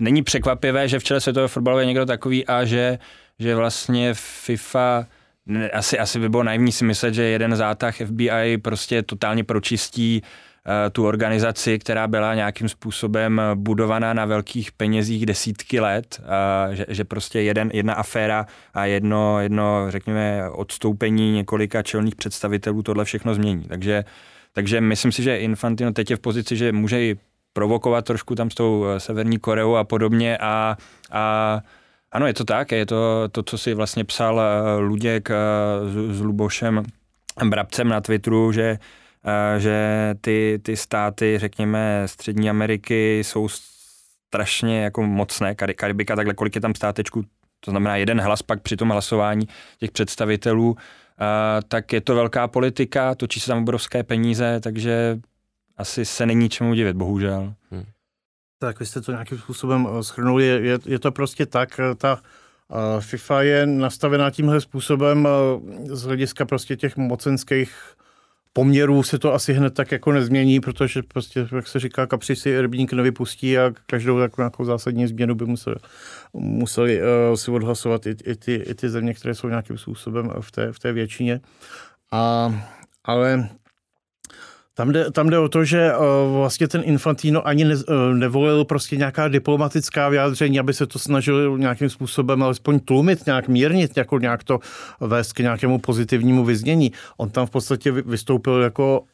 [0.00, 2.98] není překvapivé, že v čele světového fotbalu je někdo takový a že,
[3.38, 5.06] že vlastně FIFA
[5.72, 10.28] asi, asi by bylo naivní si myslet, že jeden zátah FBI prostě totálně pročistí uh,
[10.92, 16.20] tu organizaci, která byla nějakým způsobem budovaná na velkých penězích desítky let,
[16.72, 23.04] že, že prostě jeden, jedna aféra a jedno, jedno, řekněme, odstoupení několika čelných představitelů tohle
[23.04, 23.64] všechno změní.
[23.68, 24.04] Takže,
[24.52, 27.16] takže myslím si, že Infantino teď je v pozici, že může i
[27.52, 30.76] provokovat trošku tam s tou eh, Severní Koreou a podobně a,
[31.10, 31.60] a
[32.12, 35.28] ano, je to tak, je to to, co si vlastně psal eh, Luděk
[35.86, 36.82] s, s Lubošem
[37.44, 38.78] Brabcem na Twitteru, že Eh,
[39.58, 43.48] že ty, ty státy, řekněme, Střední Ameriky jsou
[44.28, 47.24] strašně jako mocné, Karibika, takhle kolik je tam státečků,
[47.60, 52.48] to znamená jeden hlas pak při tom hlasování těch představitelů, eh, tak je to velká
[52.48, 55.18] politika, točí se tam obrovské peníze, takže
[55.76, 57.54] asi se není čemu divit, bohužel.
[57.70, 57.84] Hmm.
[58.58, 62.20] Tak vy jste to nějakým způsobem eh, schrnuli, je, je, je to prostě tak, ta
[63.00, 65.28] FIFA je nastavená tímhle způsobem
[65.84, 67.96] z hlediska prostě těch mocenských
[68.52, 72.60] poměrů se to asi hned tak jako nezmění, protože prostě, jak se říká, kapři si
[72.60, 75.76] rybník nevypustí a každou takovou jako zásadní změnu by museli,
[76.32, 80.50] museli uh, si odhlasovat i, i, ty, i ty země, které jsou nějakým způsobem v
[80.50, 81.40] té, v té většině.
[82.10, 82.54] A,
[83.04, 83.48] ale
[84.82, 88.64] tam jde, tam jde o to, že uh, vlastně ten Infantino ani ne, uh, nevolil
[88.64, 94.18] prostě nějaká diplomatická vyjádření, aby se to snažil nějakým způsobem alespoň tlumit, nějak mírnit, jako
[94.18, 94.58] nějak to
[95.00, 96.92] vést k nějakému pozitivnímu vyznění.
[97.16, 99.04] On tam v podstatě vystoupil jako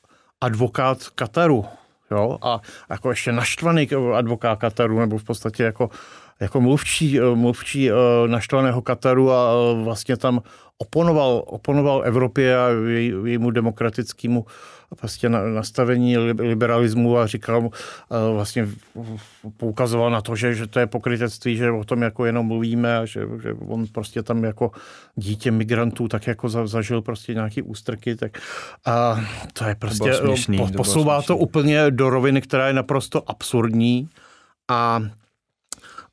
[0.40, 1.64] advokát Kataru,
[2.11, 5.90] jo, a jako ještě naštvaný advokát Kataru, nebo v podstatě jako,
[6.40, 7.90] jako mluvčí, mluvčí
[8.26, 9.52] naštvaného Kataru a
[9.85, 10.42] vlastně tam
[10.78, 14.46] oponoval, oponoval Evropě a jej, jejímu demokratickému
[14.96, 17.70] prostě nastavení liberalismu a říkal,
[18.33, 18.68] vlastně
[19.57, 23.05] poukazoval na to, že, že to je pokrytectví, že o tom jako jenom mluvíme a
[23.05, 24.70] že, že on prostě tam jako
[25.16, 28.38] dítě migrantů tak jako zažil prostě nějaký ústrky, tak
[28.87, 29.20] a
[29.53, 33.31] to je prostě, to směšný, po, posouvá to, to úplně do roviny, která je naprosto
[33.31, 34.09] absurdní.
[34.68, 35.01] A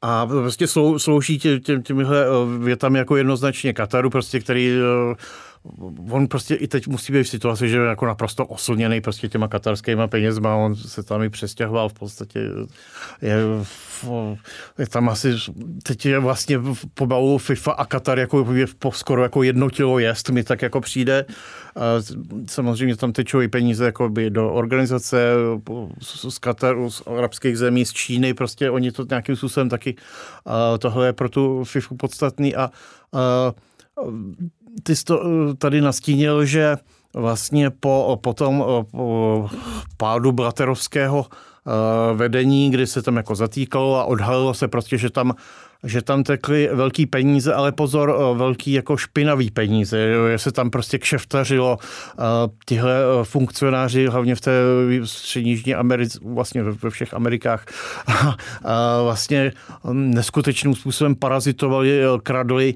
[0.01, 5.15] a prostě slou, slouží tě, tě, těmihle eh, větami jako jednoznačně Kataru, prostě, který eh,
[6.11, 9.47] on prostě i teď musí být v situaci, že je jako naprosto oslněný prostě těma
[9.47, 12.39] katarskýma penězma, on se tam i přestěhoval v podstatě,
[13.21, 13.37] je,
[14.79, 15.33] je tam asi,
[15.83, 16.59] teď je vlastně
[16.93, 21.25] pomalu FIFA a Katar jako je skoro jako jedno kilo jest, mi tak jako přijde.
[22.47, 25.33] Samozřejmě tam tečou i peníze jako by do organizace
[26.29, 29.95] z, Kataru, z arabských zemí, z Číny, prostě oni to nějakým způsobem taky,
[30.79, 32.71] tohle je pro tu FIFU podstatný a,
[33.13, 33.53] a
[34.83, 36.77] ty jsi to eh, tady nastínil, že
[37.13, 39.49] vlastně po, po tom eh, po
[39.97, 45.33] pádu braterovského eh, vedení, kdy se tam jako zatýkalo a odhalilo se prostě, že tam
[45.83, 49.97] že tam tekly velký peníze, ale pozor, velký jako špinavý peníze,
[50.31, 51.77] že se tam prostě kšeftařilo.
[52.65, 54.51] Tihle funkcionáři, hlavně v té
[55.03, 57.65] střední Americe, vlastně ve všech Amerikách,
[59.03, 59.51] vlastně
[59.83, 62.73] hm, neskutečným způsobem parazitovali, kradli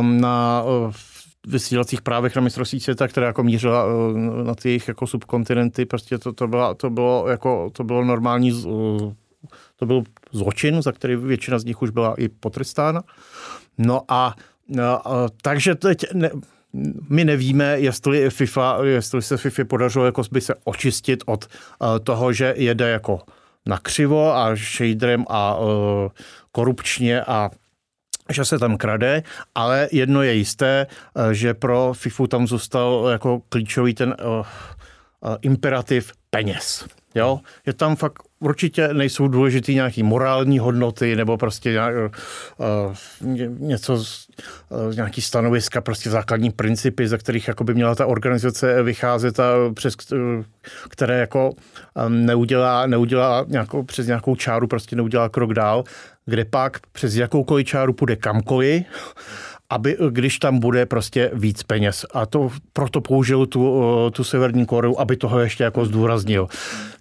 [0.00, 0.64] na
[1.48, 6.18] vysílacích právech na mistrovství světa, která jako mířila eh, na ty jejich jako subkontinenty, prostě
[6.18, 9.14] to, to, byla, to, bylo, jako, to bylo normální, eh,
[9.76, 13.02] to byl zločin, za který většina z nich už byla i potrestána.
[13.78, 14.34] No a,
[14.78, 16.30] a takže teď ne,
[17.08, 21.46] my nevíme, jestli FIFA, jestli se FIFA podařilo jako by se očistit od
[22.02, 23.20] toho, že jede jako
[23.66, 25.56] nakřivo a šejdrem a
[26.52, 27.50] korupčně a
[28.32, 29.22] že se tam krade,
[29.54, 35.36] ale jedno je jisté, eh, že pro FIFU tam zůstal jako klíčový ten uh, uh,
[35.42, 36.84] imperativ peněz.
[37.14, 37.40] Jo?
[37.66, 42.96] Je tam fakt určitě nejsou důležitý nějaký morální hodnoty nebo prostě nějak, uh,
[43.58, 49.40] něco, uh, nějaký stanoviska, prostě základní principy, ze kterých jako by měla ta organizace vycházet
[49.40, 49.96] a přes
[50.88, 51.50] které jako
[52.06, 55.84] um, neudělá, neudělá nějakou, přes nějakou čáru prostě neudělá krok dál,
[56.28, 58.84] kde pak přes jakoukoliv čáru půjde kamkoliv
[59.70, 62.06] aby když tam bude prostě víc peněz.
[62.14, 66.48] A to proto použil tu, tu Severní Koreu, aby toho ještě jako zdůraznil.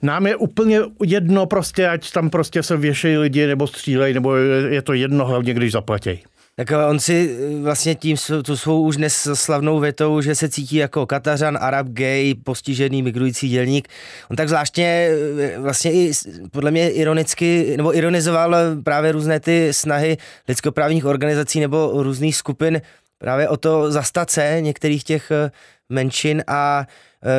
[0.02, 4.36] Nám je úplně jedno prostě, ať tam prostě se věšejí lidi nebo střílejí, nebo
[4.70, 6.24] je to jedno hlavně, když zaplatí.
[6.60, 10.76] Tak on si eh, vlastně tím tu svou už dnes slavnou větou, že se cítí
[10.76, 13.88] jako Katařan, Arab, gay, postižený, migrující dělník.
[14.30, 16.12] On tak zvláštně eh, vlastně i
[16.52, 20.18] podle mě ironicky, nebo ironizoval právě různé ty snahy
[20.48, 22.82] lidskoprávních organizací nebo různých skupin
[23.18, 25.52] právě o to zastat se některých těch eh,
[25.90, 26.86] menšin a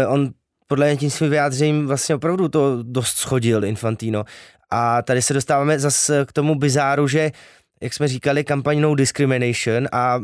[0.09, 0.31] on
[0.66, 4.24] podle mě tím svým vyjádřením vlastně opravdu to dost schodil Infantino.
[4.70, 7.31] A tady se dostáváme zase k tomu bizáru, že
[7.80, 10.20] jak jsme říkali, kampaň No Discrimination a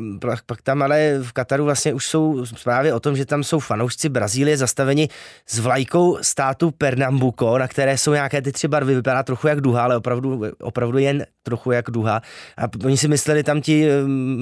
[0.46, 4.08] pak tam ale v Kataru vlastně už jsou zprávy o tom, že tam jsou fanoušci
[4.08, 5.08] Brazílie zastaveni
[5.46, 9.82] s vlajkou státu Pernambuco, na které jsou nějaké ty tři barvy, vypadá trochu jak duha,
[9.82, 12.22] ale opravdu, opravdu jen trochu jak duha.
[12.58, 13.88] A oni si mysleli tam ti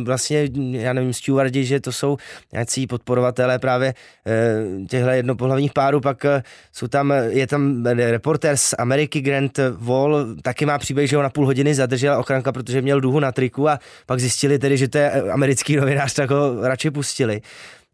[0.04, 2.16] vlastně, já nevím, stewardi, že to jsou
[2.52, 3.94] nějací podporovatelé právě
[4.26, 10.26] eh, těchto jednopohlavních párů, pak eh, jsou tam, je tam reporter z Ameriky Grant Wall,
[10.42, 13.68] taky má příběh, že ho na půl hodiny zadržela ochranka, protože měl duhu na triku
[13.68, 17.40] a pak zjistili tedy, že to je americký novinář, tak ho radši pustili.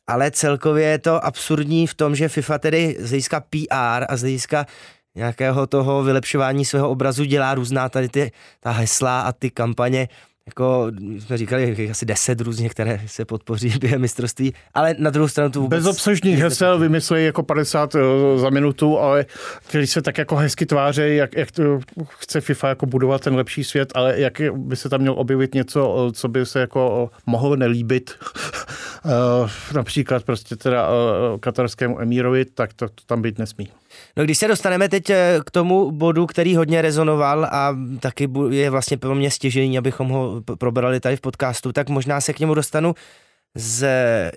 [0.07, 4.21] Ale celkově je to absurdní v tom, že FIFA tedy z hlediska PR a z
[4.21, 4.66] hlediska
[5.14, 10.09] nějakého toho vylepšování svého obrazu dělá různá tady ty, ta hesla a ty kampaně
[10.48, 10.87] jako
[11.18, 15.61] jsme říkali, asi deset různě, které se podpoří během mistrovství, ale na druhou stranu to
[15.61, 15.87] vůbec...
[15.87, 19.26] obsažných hesel vymyslí jako 50 uh, eh, za minutu, ale
[19.68, 23.64] který se tak jako hezky tváří, jak, jak to chce FIFA jako budovat ten lepší
[23.64, 27.20] svět, ale jak by se tam měl objevit něco, eh, co by se jako eh,
[27.26, 28.14] mohlo nelíbit,
[29.74, 30.88] například prostě teda
[31.40, 33.68] katarskému emírovi, tak to, to tam být nesmí.
[34.16, 38.71] No když se dostaneme teď eh, k tomu bodu, který hodně rezonoval a taky je
[38.71, 42.55] vlastně pro mě stěžení, abychom ho probrali tady v podcastu, tak možná se k němu
[42.55, 42.94] dostanu
[43.55, 43.88] z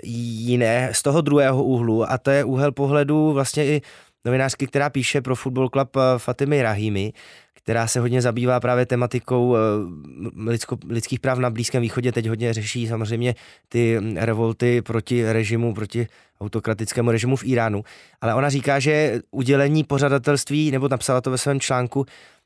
[0.03, 3.81] jiné, z toho druhého úhlu a to je úhel pohledu vlastně i
[4.25, 7.13] novinářky, která píše pro Football Club eh, Fatimy Rahimi,
[7.53, 9.59] která se hodně zabývá právě tematikou eh,
[10.49, 12.11] lidsko, lidských práv na Blízkém východě.
[12.11, 13.35] Teď hodně řeší samozřejmě
[13.69, 16.07] ty revolty proti režimu, proti
[16.41, 17.83] autokratickému režimu v Iránu.
[18.21, 22.05] Ale ona říká, že udělení pořadatelství, nebo napsala to ve svém článku,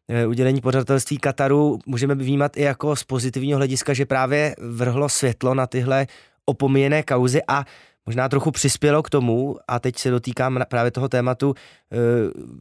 [0.09, 5.53] eh, udělení pořadatelství Kataru můžeme vnímat i jako z pozitivního hlediska, že právě vrhlo světlo
[5.53, 6.07] na tyhle
[6.45, 7.65] opomíjené kauzy a
[8.05, 11.97] možná trochu přispělo k tomu, a teď se dotýkám právě toho tématu e,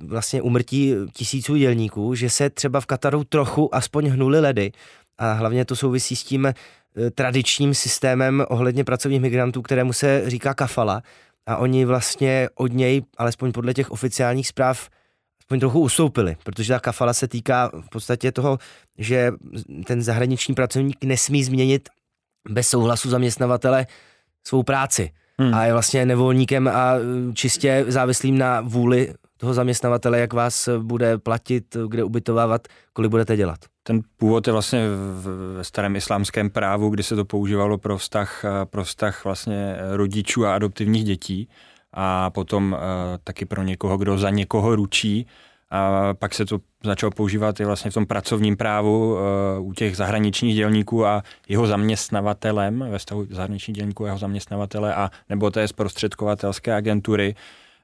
[0.07, 4.73] vlastně umrtí tisíců dělníků, že se třeba v Kataru trochu aspoň hnuli ledy
[5.19, 6.55] a hlavně to souvisí s tím e,
[7.11, 11.03] tradičním systémem ohledně pracovních migrantů, kterému se říká kafala
[11.47, 14.89] a oni vlastně od něj, alespoň podle těch oficiálních zpráv,
[15.41, 18.59] aspoň trochu ustoupili, protože ta kafala se týká v podstatě toho,
[18.99, 19.33] že
[19.87, 21.89] ten zahraniční pracovník nesmí změnit
[22.49, 23.87] bez souhlasu zaměstnavatele
[24.47, 25.11] svou práci.
[25.41, 25.55] Hmm.
[25.55, 26.95] a je vlastně nevolníkem a
[27.35, 33.59] čistě závislým na vůli toho zaměstnavatele, jak vás bude platit, kde ubytovávat, kolik budete dělat.
[33.83, 34.89] Ten původ je vlastně
[35.57, 40.55] ve starém islámském právu, kdy se to používalo pro vztah, pro vztah vlastně rodičů a
[40.55, 41.49] adoptivních dětí
[41.95, 42.79] a potom uh,
[43.25, 45.27] taky pro někoho, kdo za někoho ručí.
[45.71, 49.19] A pak se to začalo používat i vlastně v tom pracovním právu uh,
[49.69, 55.11] u těch zahraničních dělníků a jeho zaměstnavatelem, ve stavu zahraničních dělníků a jeho zaměstnavatele a
[55.29, 57.35] nebo té zprostředkovatelské agentury,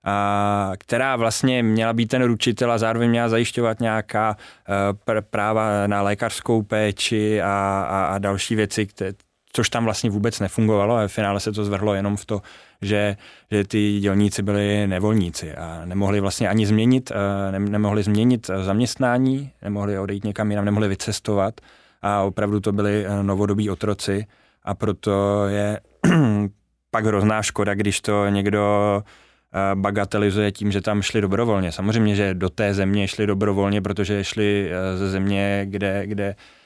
[0.05, 6.03] a, která vlastně měla být ten ručitel a zároveň měla zajišťovat nějaká uh, práva na
[6.03, 9.13] lékařskou péči a, a, a další věci, které,
[9.53, 12.43] což tam vlastně vůbec nefungovalo a v finále se to zvrhlo jenom v to,
[12.83, 13.17] že,
[13.51, 19.51] že ty dělníci byli nevolníci a nemohli vlastně ani změnit, eh, ne, nemohli změnit zaměstnání,
[19.63, 21.61] nemohli odejít někam jinam, nemohli vycestovat
[22.03, 24.27] a opravdu to byli eh, novodobí otroci
[24.63, 25.81] a proto je
[26.91, 31.73] pak hrozná škoda, když to někdo eh, bagatelizuje tím, že tam šli dobrovolně.
[31.73, 36.60] Samozřejmě, že do té země šli dobrovolně, protože šli ze země, kde, kde Eh,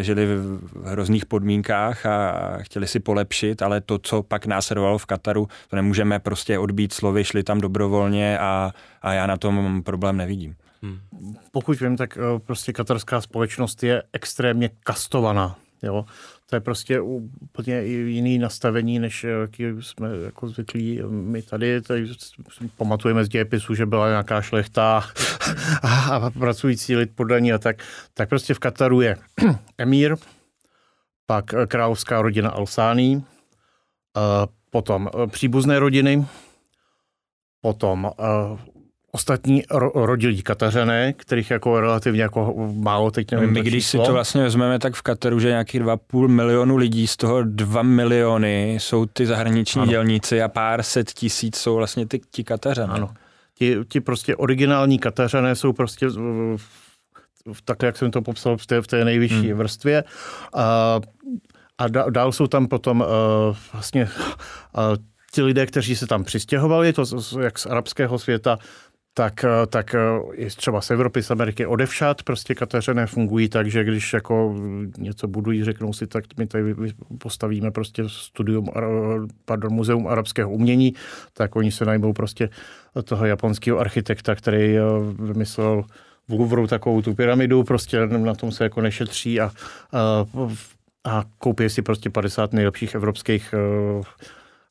[0.00, 5.48] žili v hrozných podmínkách a chtěli si polepšit, ale to, co pak následovalo v Kataru,
[5.70, 10.56] to nemůžeme prostě odbít slovy, šli tam dobrovolně a, a já na tom problém nevidím.
[10.82, 10.98] Hmm.
[11.50, 15.56] Pokud vím, tak eh, prostě katarská společnost je extrémně kastovaná.
[15.82, 16.04] Jo?
[16.50, 21.82] To je prostě úplně jiný nastavení, než jaký jsme jako zvyklí my tady.
[21.82, 22.06] tady
[22.76, 25.04] pamatujeme z dějepisu, že byla nějaká šlechta
[25.82, 27.82] a pracující lid podaní a tak.
[28.14, 29.16] Tak prostě v Kataru je
[29.78, 30.16] emír,
[31.26, 33.24] pak královská rodina Alsání,
[34.70, 36.26] potom příbuzné rodiny,
[37.60, 38.10] potom
[39.12, 44.12] ostatní ro- rodilí Katařané, kterých jako relativně jako málo, teď nevím My když si to
[44.12, 49.06] vlastně vezmeme, tak v Kataru, že nějakých 2,5 milionu lidí, z toho 2 miliony jsou
[49.06, 49.90] ty zahraniční ano.
[49.90, 52.92] dělníci a pár set tisíc jsou vlastně ty, ti Katařané.
[52.92, 53.10] Ano.
[53.54, 56.06] Ti, ti prostě originální Katařané jsou prostě
[57.64, 59.58] tak, jak jsem to popsal, v té, v té nejvyšší hmm.
[59.58, 60.04] vrstvě.
[60.54, 61.00] A,
[61.78, 64.96] a dál jsou tam potom uh, vlastně uh,
[65.32, 67.04] ti lidé, kteří se tam přistěhovali, to
[67.40, 68.58] jak z arabského světa,
[69.18, 69.98] tak, eh, tak eh,
[70.32, 74.54] i třeba z Evropy, z Ameriky odevšat, prostě Kateřené fungují tak, že když jako
[74.98, 76.74] něco budují, řeknou si, tak my tady
[77.18, 78.68] postavíme prostě studium,
[79.44, 80.94] pardon, muzeum arabského umění,
[81.32, 82.48] tak oni se najmou prostě
[83.04, 84.82] toho japonského architekta, který eh,
[85.18, 85.84] vymyslel
[86.28, 89.50] v Louvru takovou tu pyramidu, prostě na tom se jako nešetří a,
[89.92, 90.26] a,
[91.04, 93.54] a koupí si prostě 50 nejlepších evropských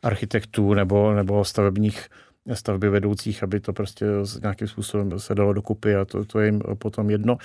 [0.03, 2.09] architektů nebo, nebo stavebních
[2.53, 4.05] stavby vedoucích, aby to prostě
[4.41, 7.37] nějakým způsobem se dalo dokupy a to, to je jim potom jedno.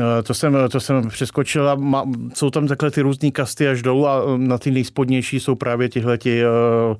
[0.00, 3.82] Eh, to jsem, to jsem přeskočil a má, jsou tam takhle ty různé kasty až
[3.82, 6.96] dolů a eh, na ty nejspodnější jsou právě tihleti uh,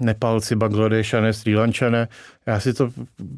[0.00, 2.08] Nepalci, Bangladešané, Sri Lančané.
[2.46, 2.90] Já si to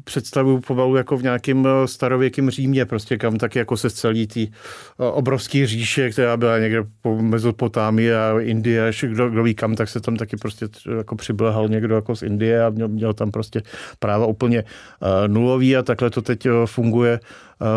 [0.03, 4.51] představuju pomalu jako v nějakém eh, starověkém Římě, prostě kam tak jako se celý ty
[4.51, 9.75] eh, obrovský říše, která byla někde po Mezopotámii a Indie, až kdo, kdo ví kam,
[9.75, 13.31] tak se tam taky prostě jako přiblehal někdo jako z Indie a měl, měl tam
[13.31, 13.61] prostě
[13.99, 17.19] práva úplně uh, nulový a takhle to teď funguje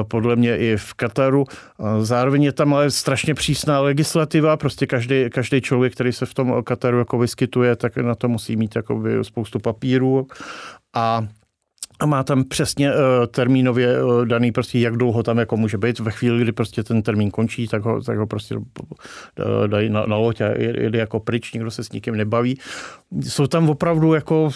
[0.09, 1.45] podle mě i v Kataru.
[2.01, 6.63] Zároveň je tam ale strašně přísná legislativa, prostě každý, každý člověk, který se v tom
[6.63, 10.27] Kataru jako vyskytuje, tak na to musí mít jakoby spoustu papírů
[10.95, 11.27] a
[12.01, 12.97] a má tam přesně uh,
[13.27, 15.99] termínově uh, daný prostě, jak dlouho tam jako může být.
[15.99, 18.55] Ve chvíli, kdy prostě ten termín končí, tak ho, tak ho prostě
[19.67, 22.59] dají na, na loď a jede jako pryč, nikdo se s nikým nebaví.
[23.21, 24.51] Jsou tam opravdu jako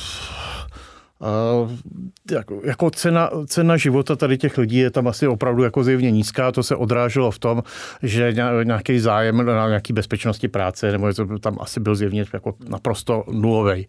[2.31, 6.53] jako, jako cena, cena života tady těch lidí je tam asi opravdu jako zjevně nízká.
[6.53, 7.63] To se odráželo v tom,
[8.03, 13.25] že nějaký zájem na nějaký bezpečnosti práce, nebo to tam asi byl zjevně jako naprosto
[13.33, 13.87] nulový.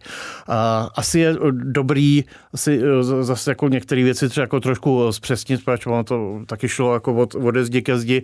[0.94, 6.04] Asi je dobrý asi e, zase jako některé věci třeba jako trošku zpřesnit, protože ono
[6.04, 8.22] to taky šlo jako od, ode zdi ke zdi.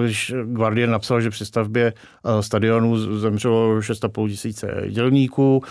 [0.00, 1.92] Když Guardian napsal, že při stavbě
[2.24, 5.62] e, stadionu zemřelo 6,5 tisíce dělníků,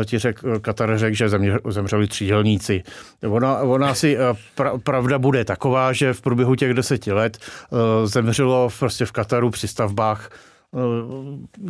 [0.00, 1.28] e, ti řek, Katar řekl, že
[1.68, 2.82] zemřeli byli třídělníci.
[3.28, 4.20] Ona, ona si eh,
[4.54, 7.38] pra, pravda bude taková, že v průběhu těch deseti let
[7.70, 10.30] uh, zemřelo prostě v Kataru při stavbách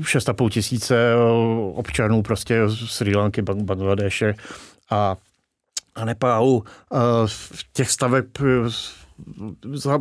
[0.00, 1.14] 6,5 eh, tisíce
[1.74, 4.34] občanů prostě z Sri Lanky, Bangladeše
[4.90, 5.16] a,
[5.94, 6.64] a Nepálu.
[7.26, 8.26] V těch staveb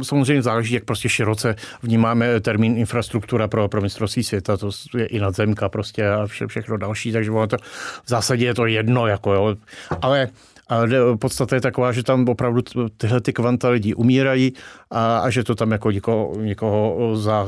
[0.04, 5.20] samozřejmě záleží, jak prostě široce vnímáme termín infrastruktura pro, pro mistrovství světa, to je i
[5.20, 7.58] nadzemka prostě a vše, všechno další, takže ono to,
[8.04, 9.56] v zásadě je to jedno, jako jo.
[10.02, 10.30] ale
[10.70, 10.82] A
[11.20, 12.62] podstata je taková, že tam opravdu
[12.98, 14.54] tyhle ty kvanta lidí umírají
[14.92, 17.48] a, a že to tam jako někoho, někoho za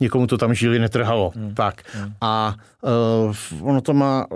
[0.00, 1.32] někomu to tam žili netrhalo.
[1.34, 1.54] Hmm.
[1.54, 1.82] Tak.
[1.94, 2.12] Hmm.
[2.20, 2.54] A
[3.60, 4.26] uh, ono to má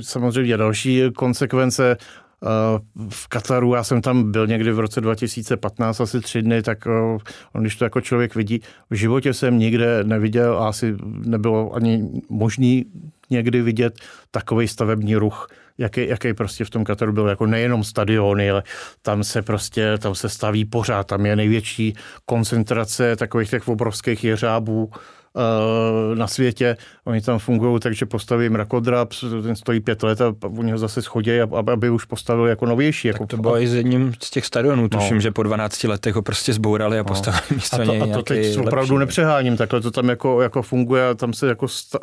[0.00, 1.96] samozřejmě další konsekvence.
[2.40, 6.86] Uh, v Kataru, já jsem tam byl někdy v roce 2015, asi tři dny, tak
[6.86, 7.18] uh,
[7.52, 8.60] on, když to jako člověk vidí,
[8.90, 12.84] v životě jsem nikde neviděl a asi nebylo ani možný
[13.30, 15.48] někdy vidět takový stavební ruch,
[15.78, 18.62] jaký, jaký prostě v tom Kataru byl, jako nejenom stadiony, ale
[19.02, 24.90] tam se prostě, tam se staví pořád, tam je největší koncentrace takových těch obrovských jeřábů,
[25.36, 26.76] Eh, na světě.
[27.04, 29.08] Oni tam fungují takže postaví mrakodrap,
[29.42, 33.08] ten stojí pět let a oni ho zase schodí, aby už postavili jako novější.
[33.08, 34.88] Tak jako, to bylo i z jedním z těch stadionů, no.
[34.88, 37.04] tuším, že po 12 letech ho prostě zbourali a no.
[37.04, 37.56] postavili no.
[37.56, 38.98] místo a to, a to teď opravdu lepší.
[38.98, 41.98] nepřeháním, takhle to tam jako, jako funguje a tam se jako sta-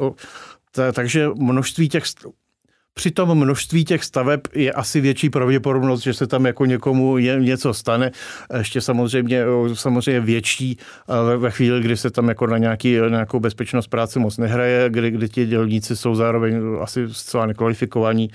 [0.93, 2.03] takže množství těch
[2.93, 7.39] při tom množství těch staveb je asi větší pravděpodobnost, že se tam jako někomu je,
[7.39, 8.11] něco stane.
[8.57, 10.77] Ještě samozřejmě, samozřejmě větší
[11.37, 15.11] ve chvíli, kdy se tam jako na nějaký, na nějakou bezpečnost práce moc nehraje, kdy,
[15.11, 18.29] kdy ti dělníci jsou zároveň asi zcela nekvalifikovaní.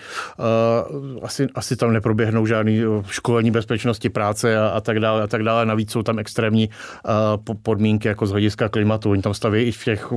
[1.22, 2.80] Asi, asi tam neproběhnou žádný
[3.10, 5.66] školení bezpečnosti práce a, a tak dále a tak dále.
[5.66, 6.70] Navíc jsou tam extrémní
[7.62, 9.10] podmínky jako z hlediska klimatu.
[9.10, 10.12] Oni tam staví i v těch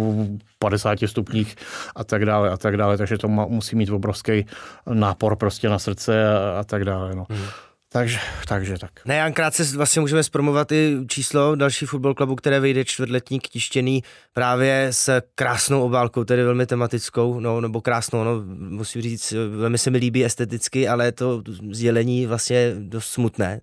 [0.59, 1.55] 50 stupních
[1.95, 4.55] a tak dále a tak dále, takže to musí mít obrovské obrovský
[4.93, 7.15] nápor prostě na srdce a, a tak dále.
[7.15, 7.25] No.
[7.29, 7.45] Hmm.
[7.93, 8.91] Takže, takže tak.
[9.05, 14.03] Ne, krátce vlastně můžeme zpromovat i číslo další fotbal klubu, které vyjde čtvrtletník tištěný
[14.33, 19.89] právě s krásnou obálkou, tedy velmi tematickou, no, nebo krásnou, no, musím říct, velmi se
[19.89, 23.61] mi líbí esteticky, ale to sdělení vlastně dost smutné.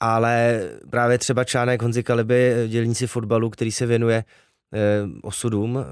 [0.00, 4.24] Ale právě třeba článek Honzy Kaliby, dělníci fotbalu, který se věnuje
[5.22, 5.84] osudům eh,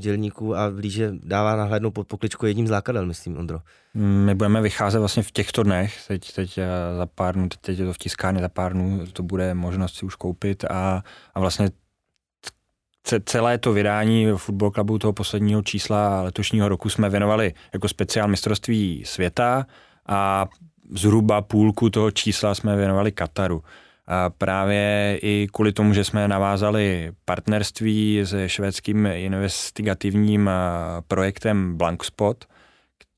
[0.00, 3.58] dělníků a blíže dává nahlédnout pod pokličku jedním z lákadel, myslím, Ondro.
[3.94, 6.66] My budeme vycházet vlastně v těchto dnech, teď, teď eh,
[6.96, 9.94] za pár dnů, teď, teď je to v tiskárně za pár dnů, to bude možnost
[9.94, 11.02] si už koupit a,
[11.34, 11.70] a vlastně
[13.24, 19.02] celé to vydání Football Clubu toho posledního čísla letošního roku jsme věnovali jako speciál mistrovství
[19.06, 19.66] světa
[20.06, 20.46] a
[20.90, 23.62] zhruba půlku toho čísla jsme věnovali Kataru.
[24.06, 30.50] A právě i kvůli tomu, že jsme navázali partnerství se švédským investigativním
[31.08, 32.44] projektem Blankspot,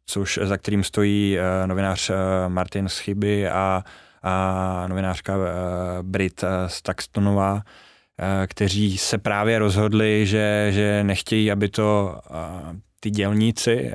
[0.06, 2.10] což za kterým stojí novinář
[2.48, 3.84] Martin Schyby a,
[4.22, 5.36] a novinářka
[6.02, 7.62] Brit Staxtonová,
[8.46, 12.20] kteří se právě rozhodli, že, že nechtějí, aby to
[13.00, 13.92] ty dělníci,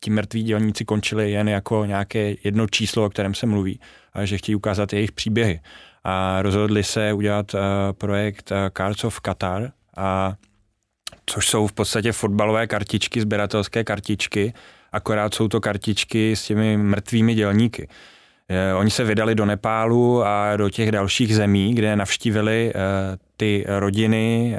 [0.00, 3.80] ti mrtví dělníci končili jen jako nějaké jedno číslo, o kterém se mluví,
[4.12, 5.60] ale že chtějí ukázat jejich příběhy
[6.04, 7.60] a rozhodli se udělat uh,
[7.92, 10.34] projekt uh, Cards of Qatar, a,
[11.26, 14.52] což jsou v podstatě fotbalové kartičky, sběratelské kartičky,
[14.92, 17.88] akorát jsou to kartičky s těmi mrtvými dělníky.
[18.48, 22.72] Je, oni se vydali do Nepálu a do těch dalších zemí, kde navštívili
[23.36, 24.56] ty rodiny,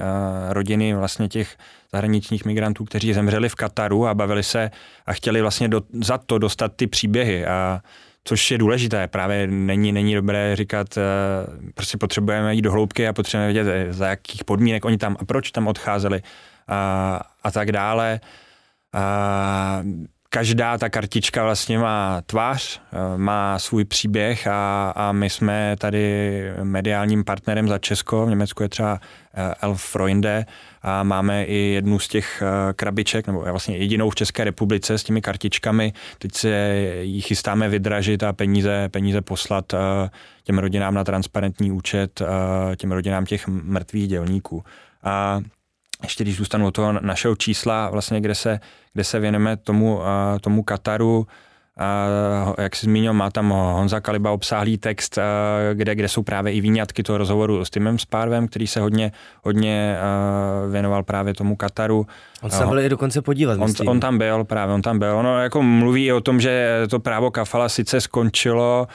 [0.50, 1.58] rodiny vlastně těch
[1.92, 4.72] zahraničních migrantů, kteří zemřeli v Kataru a bavili se
[5.06, 7.46] a chtěli vlastně do, za to dostat ty příběhy.
[7.46, 7.82] A
[8.30, 9.08] což je důležité.
[9.08, 11.02] Právě není, není dobré říkat, eh,
[11.74, 15.26] prostě potřebujeme jít do hloubky a potřebujeme vědět, eh, za jakých podmínek oni tam a
[15.26, 16.22] proč tam odcházeli
[16.68, 18.20] a, a tak dále.
[18.94, 19.82] A,
[20.30, 26.44] každá ta kartička vlastně má tvář, eh, má svůj příběh a, a my jsme tady
[26.64, 29.00] mediálním partnerem za Česko, v Německu je třeba
[29.62, 30.46] Elf Freunde,
[30.82, 35.04] a máme i jednu z těch eh, krabiček, nebo vlastně jedinou v České republice s
[35.04, 35.94] těmi kartičkami.
[36.18, 39.78] Teď se ji chystáme vydražit a peníze, peníze poslat eh,
[40.44, 44.64] těm rodinám na transparentní účet, eh, těm rodinám těch mrtvých dělníků.
[45.04, 45.42] A
[46.04, 48.60] ještě když zůstanu od toho našeho čísla, vlastně, kde se,
[48.94, 50.00] kde se věneme tomu,
[50.42, 51.28] tomu Kataru,
[52.58, 55.20] jak jsi zmínil, má tam Honza Kaliba obsáhlý text,
[55.74, 59.12] kde, kde jsou právě i výňatky toho rozhovoru s Timem Spárvem, který se hodně,
[59.44, 59.98] hodně
[60.72, 62.08] věnoval právě tomu Kataru.
[62.42, 63.60] On se byl i dokonce podívat.
[63.60, 65.16] On, on, tam byl, právě on tam byl.
[65.18, 68.88] Ono jako mluví i o tom, že to právo Kafala sice skončilo,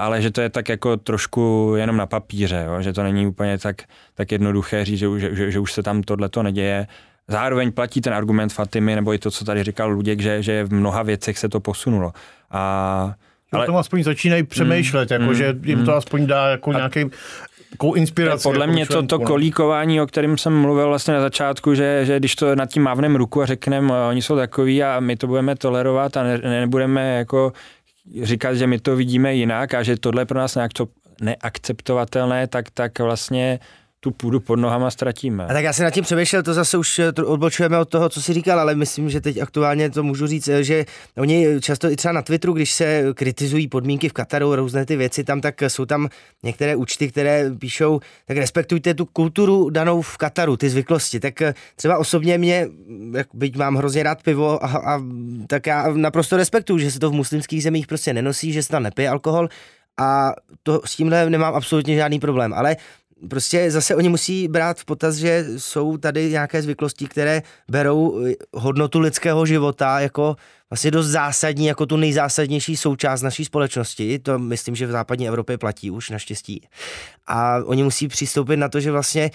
[0.00, 2.82] ale že to je tak jako trošku jenom na papíře, jo?
[2.82, 3.76] že to není úplně tak,
[4.14, 6.86] tak jednoduché říct, že, že, že, že už se tam tohleto neděje.
[7.28, 10.72] Zároveň platí ten argument Fatimy, nebo i to, co tady říkal Luděk, že, že v
[10.72, 12.12] mnoha věcech se to posunulo.
[12.50, 13.14] A
[13.52, 13.66] ale...
[13.66, 15.96] tom aspoň začínají přemýšlet, mm, jako, mm, že jim to mm.
[15.96, 17.04] aspoň dá jako nějaký
[17.70, 18.42] takovou inspiraci.
[18.42, 22.18] Podle jako mě to, to kolíkování, o kterém jsem mluvil vlastně na začátku, že, že
[22.18, 25.56] když to nad tím mávnem ruku a řekneme, oni jsou takový a my to budeme
[25.56, 27.52] tolerovat a ne, nebudeme jako
[28.22, 30.88] říkat, že my to vidíme jinak a že tohle je pro nás nějak to
[31.20, 33.58] neakceptovatelné, tak, tak vlastně
[34.00, 35.44] tu půdu pod nohama ztratíme.
[35.44, 38.22] A tak já se nad tím přemýšlel, to zase už eh, odbočujeme od toho, co
[38.22, 40.84] jsi říkal, ale myslím, že teď aktuálně to můžu říct, eh, že
[41.16, 45.24] oni často i třeba na Twitteru, když se kritizují podmínky v Kataru, různé ty věci
[45.24, 46.08] tam, tak jsou tam
[46.42, 51.20] některé účty, které píšou, tak respektujte tu kulturu danou v Kataru, ty zvyklosti.
[51.20, 52.68] Tak eh, třeba osobně mě,
[53.16, 55.02] jak byť mám hrozně rád pivo, a, a
[55.46, 58.82] tak já naprosto respektuju, že se to v muslimských zemích prostě nenosí, že se tam
[58.82, 59.48] nepije alkohol,
[59.98, 60.32] a
[60.62, 62.76] to s tímhle nemám absolutně žádný problém, ale
[63.30, 68.34] prostě zase oni musí brát v potaz, že jsou tady nějaké zvyklosti, které berou eh,
[68.54, 70.36] hodnotu lidského života jako
[70.70, 74.18] vlastně dost zásadní, jako tu nejzásadnější součást naší společnosti.
[74.18, 76.68] To myslím, že v západní Evropě platí už naštěstí.
[77.26, 79.30] A oni musí přistoupit na to, že vlastně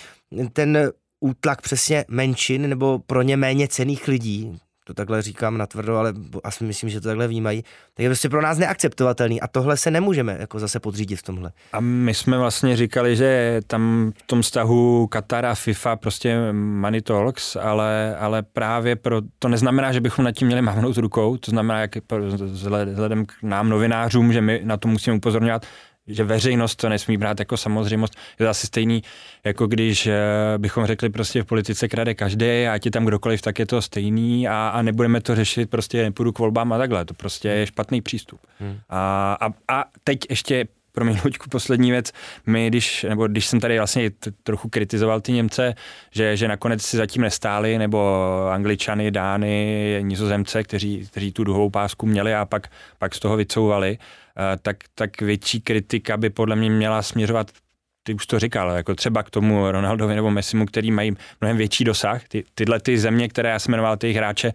[0.53, 6.13] ten útlak přesně menšin nebo pro ně méně cených lidí, to takhle říkám natvrdo, ale
[6.43, 7.63] asi myslím, že to takhle vnímají,
[7.93, 11.51] tak je prostě pro nás neakceptovatelný a tohle se nemůžeme jako zase podřídit v tomhle.
[11.73, 17.01] A my jsme vlastně říkali, že tam v tom vztahu Katar a FIFA prostě money
[17.01, 21.51] talks, ale, ale právě pro, to neznamená, že bychom nad tím měli mávnout rukou, to
[21.51, 21.91] znamená, jak
[22.86, 25.65] vzhledem k nám novinářům, že my na to musíme upozorňovat,
[26.07, 28.15] že veřejnost to nesmí brát jako samozřejmost.
[28.39, 29.03] Je to asi stejný,
[29.43, 30.17] jako když eh,
[30.57, 34.47] bychom řekli prostě v politice krade každý a ti tam kdokoliv, tak je to stejný
[34.47, 37.05] a, a nebudeme to řešit, prostě nepůjdu k volbám a takhle.
[37.05, 38.39] To prostě je špatný přístup.
[38.59, 38.79] Hmm.
[38.89, 42.11] A, a, a teď ještě pro mě Luďku, poslední věc.
[42.45, 44.11] My, když, nebo když jsem tady vlastně
[44.43, 45.75] trochu kritizoval ty Němce,
[46.11, 52.05] že, že nakonec si zatím nestáli, nebo Angličany, Dány, Nizozemce, kteří, kteří tu duhovou pásku
[52.05, 52.67] měli a pak,
[52.99, 53.97] pak z toho vycouvali,
[54.37, 57.51] Eh, tak, tak větší kritika by podle mě měla směřovat
[58.05, 61.83] ty už to říkal, jako třeba k tomu Ronaldovi nebo Messimu, který mají mnohem větší
[61.83, 62.27] dosah.
[62.27, 64.53] Ty, tyhle ty země, které já jsem jmenoval, ty hráče,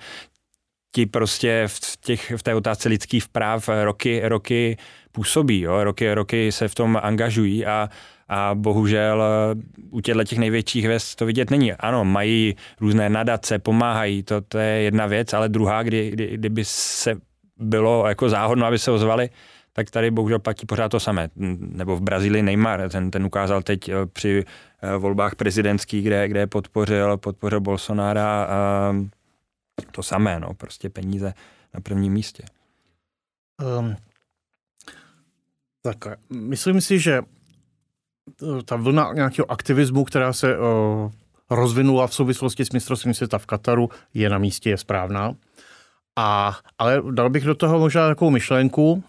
[0.94, 4.76] ti prostě v, těch, v té otázce lidských práv roky, roky
[5.18, 5.84] působí, jo?
[5.84, 7.90] Roky, roky se v tom angažují a,
[8.28, 9.54] a bohužel eh,
[9.90, 11.72] u těchto těch největších hvězd to vidět není.
[11.72, 16.62] Ano, mají různé nadace, pomáhají, to, to je jedna věc, ale druhá, kdy, kdy, kdyby
[16.64, 17.18] se
[17.56, 19.30] bylo jako záhodno, aby se ozvali,
[19.72, 21.28] tak tady bohužel platí pořád to samé.
[21.58, 24.44] Nebo v Brazílii Neymar, ten, ten ukázal teď eh, při
[24.82, 28.94] eh, volbách prezidentských, kde, kde podpořil, podpořil Bolsonara a
[29.90, 31.34] to samé, no, prostě peníze
[31.74, 32.42] na prvním místě.
[33.58, 33.96] Um,
[35.94, 41.10] tak myslím si, že eh, ta vlna nějakého aktivismu, která se uh,
[41.50, 45.34] rozvinula v souvislosti s mistrovstvím světa v Kataru, je na místě, je správná.
[46.16, 49.04] A, ale dal bych do toho možná takovou myšlenku,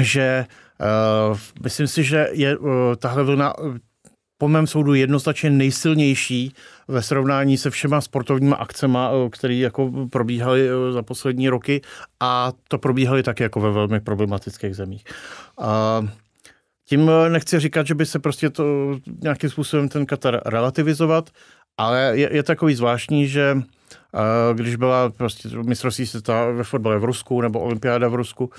[0.00, 0.46] že
[0.80, 3.52] uh, myslím si, že je uh, tahle vlna
[4.38, 6.54] po mém soudu jednoznačně nejsilnější
[6.88, 11.80] ve srovnání se všema sportovníma akcema, které jako probíhaly za poslední roky
[12.20, 15.04] a to probíhaly taky jako ve velmi problematických zemích.
[15.60, 16.02] A
[16.88, 18.64] tím nechci říkat, že by se prostě to
[19.22, 21.30] nějakým způsobem ten Katar relativizovat,
[21.78, 23.62] ale je, je takový zvláštní, že
[24.54, 28.50] když byla prostě mistrovství světa ve fotbale v Rusku nebo olympiáda v Rusku,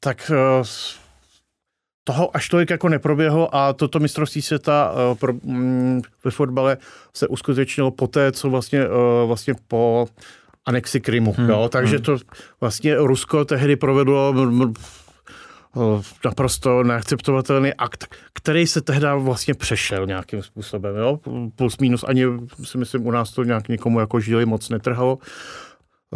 [0.00, 0.30] tak
[2.04, 6.76] toho až tolik jako neproběhlo a toto mistrovství světa uh, pro, um, ve fotbale
[7.14, 8.94] se uskutečnilo poté, co vlastně, uh,
[9.26, 10.06] vlastně po
[10.66, 11.32] anexi Krymu.
[11.32, 11.50] Hmm.
[11.50, 11.68] Jo?
[11.72, 12.04] Takže hmm.
[12.04, 12.16] to
[12.60, 14.34] vlastně Rusko tehdy provedlo
[16.24, 20.96] naprosto neakceptovatelný akt, který se tehdy vlastně přešel nějakým způsobem.
[20.96, 21.20] Jo?
[21.56, 22.24] Plus minus ani
[22.64, 25.18] si myslím u nás to nějak nikomu jako žili moc netrhalo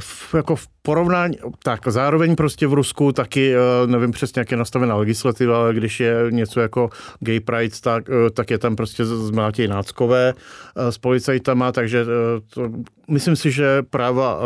[0.01, 4.57] v, jako v porovnání, tak zároveň prostě v Rusku taky, eh, nevím přesně, jak je
[4.57, 6.90] nastavená legislativa, ale když je něco jako
[7.20, 10.34] gay pride, tak, eh, tak je tam prostě zmlátěj náckové
[10.76, 12.07] eh, s policajtama, takže
[12.55, 12.70] to,
[13.09, 14.38] myslím si, že práva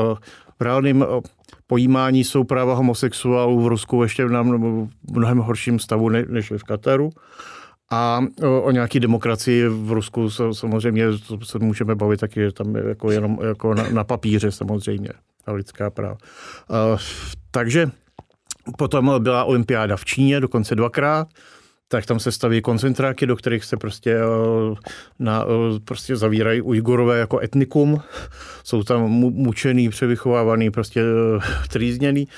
[0.58, 1.06] v reálném
[1.66, 4.44] pojímání jsou práva homosexuálů v Rusku ještě v
[5.12, 7.10] mnohem horším stavu než v Kataru.
[7.92, 8.20] A
[8.62, 11.04] o, nějaký demokracii v Rusku samozřejmě
[11.42, 15.08] se můžeme bavit taky tam jako jenom jako na, na papíře samozřejmě
[15.46, 16.16] a lidská práva.
[16.70, 16.98] Uh,
[17.50, 17.90] takže
[18.78, 21.28] potom byla olympiáda v Číně, dokonce dvakrát,
[21.88, 24.18] tak tam se staví koncentráky, do kterých se prostě,
[25.18, 25.46] na,
[25.84, 28.00] prostě zavírají Ujgurové jako etnikum.
[28.64, 31.02] Jsou tam mučený, převychovávaný, prostě
[31.72, 32.28] trýzněný.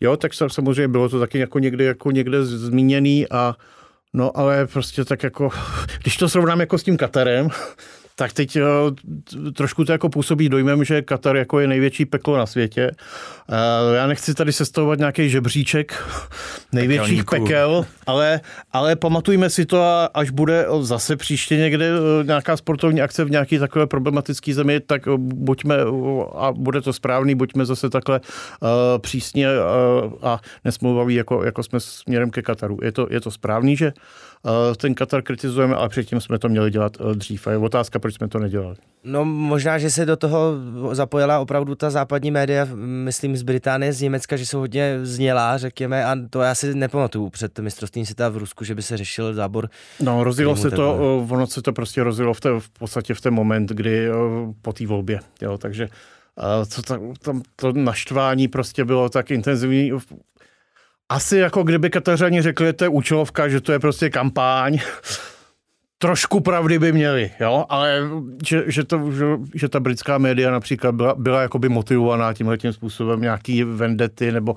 [0.00, 3.56] Jo, tak samozřejmě bylo to taky jako někde, jako někde zmíněný a
[4.14, 5.50] no ale prostě tak jako,
[6.02, 7.48] když to srovnám jako s tím Katarem,
[8.16, 12.46] tak teď uh, trošku to jako působí dojmem, že Katar jako je největší peklo na
[12.46, 12.90] světě.
[13.48, 16.04] Uh, já nechci tady sestavovat nějaký žebříček
[16.72, 17.46] největších Pekelníků.
[17.46, 18.40] pekel, ale,
[18.72, 19.82] ale pamatujme si to,
[20.14, 21.90] až bude zase příště někde
[22.22, 25.76] nějaká sportovní akce v nějaké takové problematické zemi, tak buďme,
[26.34, 28.20] a bude to správný, buďme zase takhle
[28.98, 29.48] přísně
[30.22, 32.78] a nesmluvaví, jako, jako jsme směrem ke Kataru.
[32.82, 33.92] Je to, je to správný, že
[34.76, 37.46] ten Katar kritizujeme, ale předtím jsme to měli dělat uh, dřív.
[37.46, 38.76] A je otázka, proč jsme to nedělali.
[39.04, 40.54] No možná, že se do toho
[40.92, 46.04] zapojila opravdu ta západní média, myslím z Británie, z Německa, že jsou hodně znělá, řekněme,
[46.04, 49.68] a to já si nepamatuju před mistrovstvím světa v Rusku, že by se řešil zábor.
[50.00, 53.34] No, rozjelo se to, ono se to prostě rozjelo v, té, v podstatě v ten
[53.34, 54.08] moment, kdy
[54.62, 55.88] po té volbě, jo, takže
[56.68, 59.92] co tam, tam to naštvání prostě bylo tak intenzivní.
[61.12, 64.78] Asi jako kdyby Katařani řekli, že to je účelovka, že to je prostě kampaň,
[65.98, 68.00] trošku pravdy by měli, jo, ale
[68.46, 72.72] že, že, to, že, že ta britská média například byla, byla jakoby motivovaná tímhle tím
[72.72, 74.54] způsobem, nějaký vendety, nebo,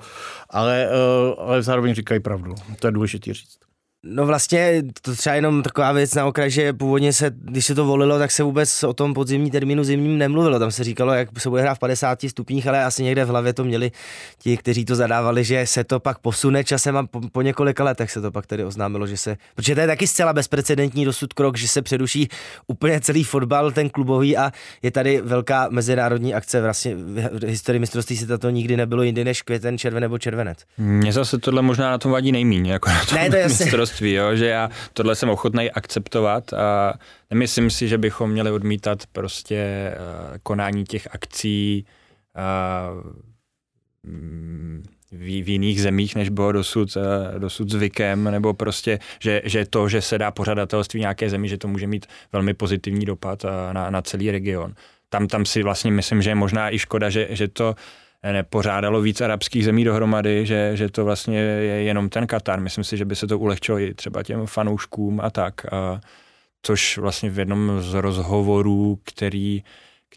[0.50, 2.54] ale, uh, ale zároveň říkají pravdu.
[2.80, 3.65] To je důležité říct.
[4.08, 7.84] No vlastně to třeba jenom taková věc na okraj, že původně se, když se to
[7.84, 10.58] volilo, tak se vůbec o tom podzimní termínu zimním nemluvilo.
[10.58, 13.52] Tam se říkalo, jak se bude hrát v 50 stupních, ale asi někde v hlavě
[13.52, 13.92] to měli
[14.38, 18.10] ti, kteří to zadávali, že se to pak posune časem a po, po několika letech
[18.10, 21.56] se to pak tedy oznámilo, že se, protože to je taky zcela bezprecedentní dosud krok,
[21.56, 22.28] že se předuší
[22.66, 24.52] úplně celý fotbal, ten klubový a
[24.82, 29.42] je tady velká mezinárodní akce vlastně v historii mistrovství se to nikdy nebylo jindy než
[29.42, 30.58] květen, červen nebo červenec.
[30.78, 33.48] Mně zase tohle možná na tom vadí nejméně, jako na tom ne, to je
[34.00, 36.94] mistrovství, jo, že já tohle jsem ochotný akceptovat a
[37.30, 41.84] nemyslím si, že bychom měli odmítat prostě uh, konání těch akcí
[42.36, 43.12] uh,
[45.12, 49.88] v, v jiných zemích, než bylo dosud, uh, dosud zvykem, nebo prostě, že, že to,
[49.88, 53.90] že se dá pořadatelství nějaké zemi, že to může mít velmi pozitivní dopad uh, na,
[53.90, 54.74] na celý region.
[55.08, 57.74] Tam, tam si vlastně myslím, že je možná i škoda, že, že to
[58.32, 62.60] nepořádalo víc arabských zemí dohromady, že, že to vlastně je jenom ten Katar.
[62.60, 65.72] Myslím si, že by se to ulehčilo i třeba těm fanouškům a tak.
[65.72, 66.00] A,
[66.62, 69.62] což vlastně v jednom z rozhovorů, který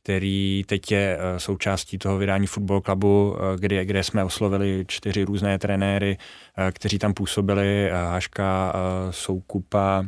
[0.01, 5.23] který teď je eh, součástí toho vydání Football Clubu, eh, kde, kde jsme oslovili čtyři
[5.23, 6.17] různé trenéry,
[6.57, 8.73] eh, kteří tam působili, Haška,
[9.11, 10.05] Soukupa,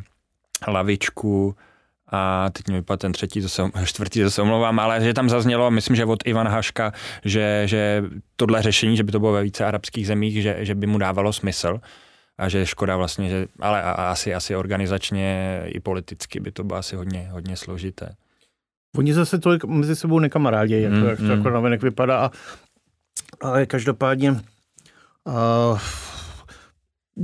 [0.67, 1.55] Lavičku,
[2.11, 5.95] a teď mi vypadá ten třetí, zase, čtvrtý, zase omlouvám, ale že tam zaznělo, myslím,
[5.95, 6.93] že od Ivana Haška,
[7.25, 8.03] že, že
[8.35, 11.33] tohle řešení, že by to bylo ve více arabských zemích, že, že by mu dávalo
[11.33, 11.79] smysl
[12.37, 16.95] a že škoda vlastně, že, ale asi, asi organizačně i politicky by to bylo asi
[16.95, 18.15] hodně, hodně složité.
[18.97, 21.31] Oni zase tolik mezi sebou nekamarádí, jak, mm, jak to mm.
[21.31, 22.31] jako navenek vypadá, a,
[23.41, 25.79] ale každopádně uh,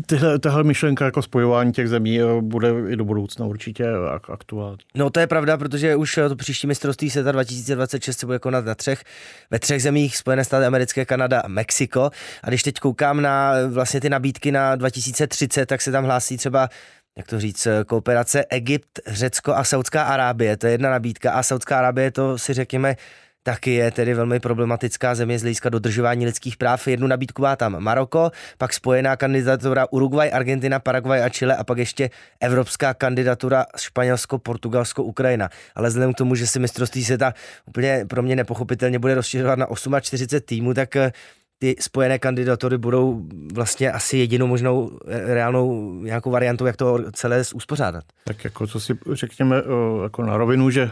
[0.06, 3.86] Tyhle, tahle myšlenka jako spojování těch zemí eh, bude i do budoucna určitě
[4.30, 4.78] aktuální.
[4.96, 8.66] No to je pravda, protože už eh, to příští mistrovství světa 2026 se bude konat
[8.66, 9.04] na třech,
[9.52, 12.12] ve třech zemích, Spojené státy americké, Kanada a Mexiko.
[12.44, 16.38] A když teď koukám na eh, vlastně ty nabídky na 2030, tak se tam hlásí
[16.38, 16.70] třeba
[17.18, 20.58] jak to říct, kooperace Egypt, Řecko a Saudská Arábie.
[20.58, 22.96] To je jedna nabídka a Saudská Arábie to si řekněme
[23.44, 26.88] taky je tedy velmi problematická země z hlediska dodržování lidských práv.
[26.88, 31.78] Jednu nabídku má tam Maroko, pak spojená kandidatura Uruguay, Argentina, Paraguay a Chile a pak
[31.78, 32.10] ještě
[32.40, 35.50] evropská kandidatura Španělsko, Portugalsko, Ukrajina.
[35.76, 37.34] Ale vzhledem k tomu, že si mistrovství světa
[37.66, 39.68] úplně pro mě nepochopitelně bude rozšiřovat na
[40.02, 41.12] 48 týmů, tak eh,
[41.60, 47.44] ty spojené kandidatury budou vlastně asi jedinou možnou eh, reálnou nějakou variantou, jak to celé
[47.56, 48.04] uspořádat.
[48.24, 50.90] Tak jako co si řekněme eh, jako na rovinu, že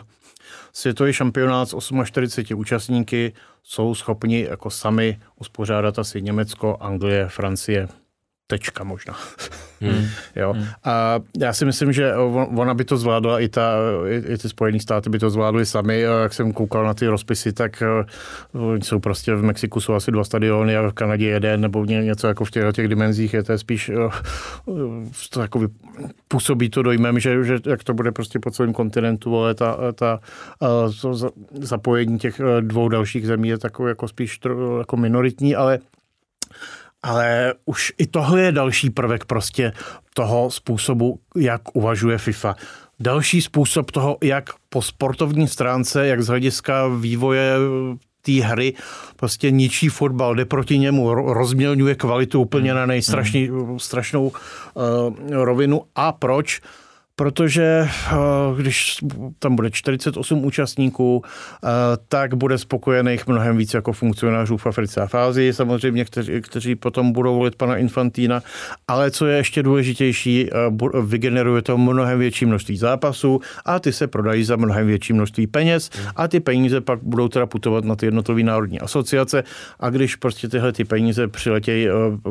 [0.74, 3.34] Světový šampionát s 48 účastníky
[3.64, 7.88] jsou schopni jako sami uspořádat asi Německo, Anglie, Francie,
[8.48, 9.16] tečka možná.
[9.82, 10.06] Hmm.
[10.36, 10.54] jo.
[10.54, 10.66] Hmm.
[10.84, 12.16] A já si myslím, že
[12.56, 13.72] ona by to zvládla, i, ta,
[14.10, 16.00] i, i ty Spojené státy by to zvládly sami.
[16.00, 17.84] Jak jsem koukal na ty rozpisy, tak
[18.54, 22.28] uh, jsou prostě v Mexiku jsou asi dva stadiony a v Kanadě jeden, nebo něco
[22.28, 23.34] jako v těch, těch dimenzích.
[23.34, 24.14] Je to spíš, uh,
[25.30, 25.68] to jako
[26.28, 30.20] působí to dojmem, že, že jak to bude prostě po celém kontinentu, ale ta, ta
[30.60, 35.80] uh, to zapojení těch dvou dalších zemí je takové jako spíš tro, jako minoritní, ale
[37.06, 39.74] ale už i tohle je další prvek prostě
[40.14, 42.56] toho způsobu, jak uvažuje FIFA.
[43.00, 47.54] Další způsob toho, jak po sportovní stránce, jak z hlediska vývoje
[48.22, 48.74] té hry
[49.16, 54.34] prostě ničí fotbal, jde proti němu, rozmělňuje kvalitu úplně na nejstrašnou uh,
[55.32, 55.82] rovinu.
[55.96, 56.62] A proč?
[57.16, 58.16] Protože eh,
[58.58, 58.98] když
[59.40, 61.68] tam bude 48 účastníků, eh,
[62.08, 66.76] tak bude spokojených mnohem víc jako funkcionářů v Africe a v Ázii, samozřejmě, kteří, kteří
[66.76, 68.44] potom budou volit pana Infantína,
[68.88, 70.56] ale co je ještě důležitější, eh,
[71.02, 75.90] vygeneruje to mnohem větší množství zápasů a ty se prodají za mnohem větší množství peněz
[76.16, 79.44] a ty peníze pak budou teda putovat na ty jednotlivé národní asociace.
[79.80, 81.88] A když prostě tyhle ty peníze přiletějí,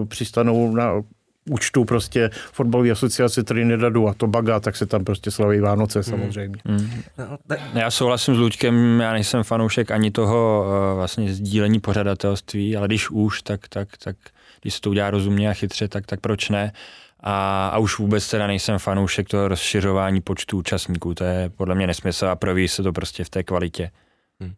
[0.09, 1.03] přistanou na
[1.51, 6.05] účtu prostě fotbalové asociace Trinidadu a Tobaga, tak se tam prostě slaví Vánoce hmm.
[6.05, 6.57] samozřejmě.
[6.65, 6.91] Mm.
[7.19, 12.87] No, já souhlasím s Luďkem, já nejsem fanoušek ani toho uh, vlastně sdílení pořadatelství, ale
[12.87, 14.17] když už, tak, tak, tak
[14.63, 16.73] když se to udělá rozumně a chytře, tak, tak proč ne?
[17.21, 21.87] A, a už vůbec teda nejsem fanoušek toho rozšiřování počtu účastníků, to je podle mě
[21.87, 23.91] nesmysl a proví se to prostě v té kvalitě.
[24.43, 24.53] Hmm.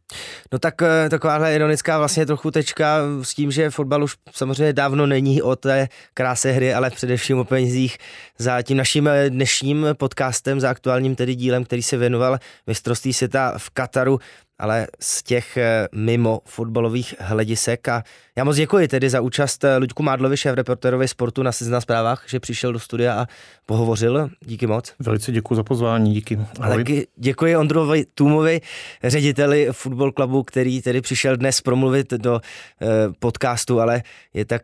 [0.52, 5.06] No tak eh, takováhle ironická vlastně trochu tečka s tím, že fotbal už samozřejmě dávno
[5.06, 7.98] není o té kráse hry, ale především o penězích
[8.38, 13.54] za tím naším eh, dnešním podcastem, za aktuálním tedy dílem, který se věnoval mistrovství světa
[13.58, 14.20] v Kataru
[14.58, 17.88] ale z těch eh, mimo fotbalových hledisek.
[17.88, 18.02] A
[18.36, 22.24] já moc děkuji tedy za účast eh, Luďku Mádlovi, šéf reporterovi sportu na Seznam zprávách,
[22.26, 23.26] že přišel do studia a
[23.66, 24.30] pohovořil.
[24.44, 24.94] Díky moc.
[24.98, 26.38] Velice děkuji za pozvání, díky.
[26.60, 26.76] Ahoj.
[26.76, 28.60] Taky děkuji Ondrovi Tůmovi,
[29.04, 32.40] řediteli fotbal klubu, který tedy přišel dnes promluvit do
[32.82, 32.86] eh,
[33.18, 34.02] podcastu, ale
[34.34, 34.62] je tak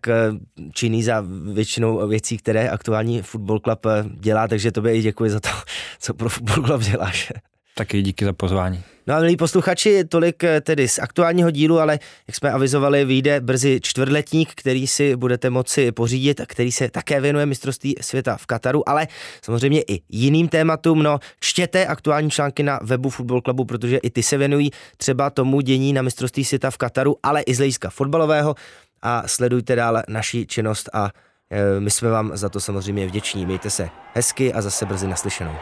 [0.72, 5.48] činný za většinou věcí, které aktuální fotbal klub dělá, takže tobě i děkuji za to,
[5.98, 7.32] co pro fotbal klub děláš.
[7.74, 8.84] Taky díky za pozvání.
[9.06, 11.98] No a milí posluchači, tolik eh, tedy z aktuálního dílu, ale
[12.28, 17.20] jak jsme avizovali, vyjde brzy čtvrtletník, který si budete moci pořídit a který se také
[17.20, 19.08] věnuje mistrovství světa v Kataru, ale
[19.44, 21.02] samozřejmě i jiným tématům.
[21.02, 25.60] No, čtěte aktuální články na webu Football Clubu, protože i ty se věnují třeba tomu
[25.60, 28.54] dění na mistrovství světa v Kataru, ale i z hlediska fotbalového
[29.02, 31.10] a sledujte dále naši činnost a
[31.50, 33.46] e, my jsme vám za to samozřejmě vděční.
[33.46, 35.54] Mějte se hezky a zase brzy naslyšenou.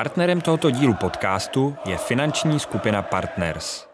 [0.00, 3.89] Partnerem tohoto dílu podcastu je finanční skupina Partners.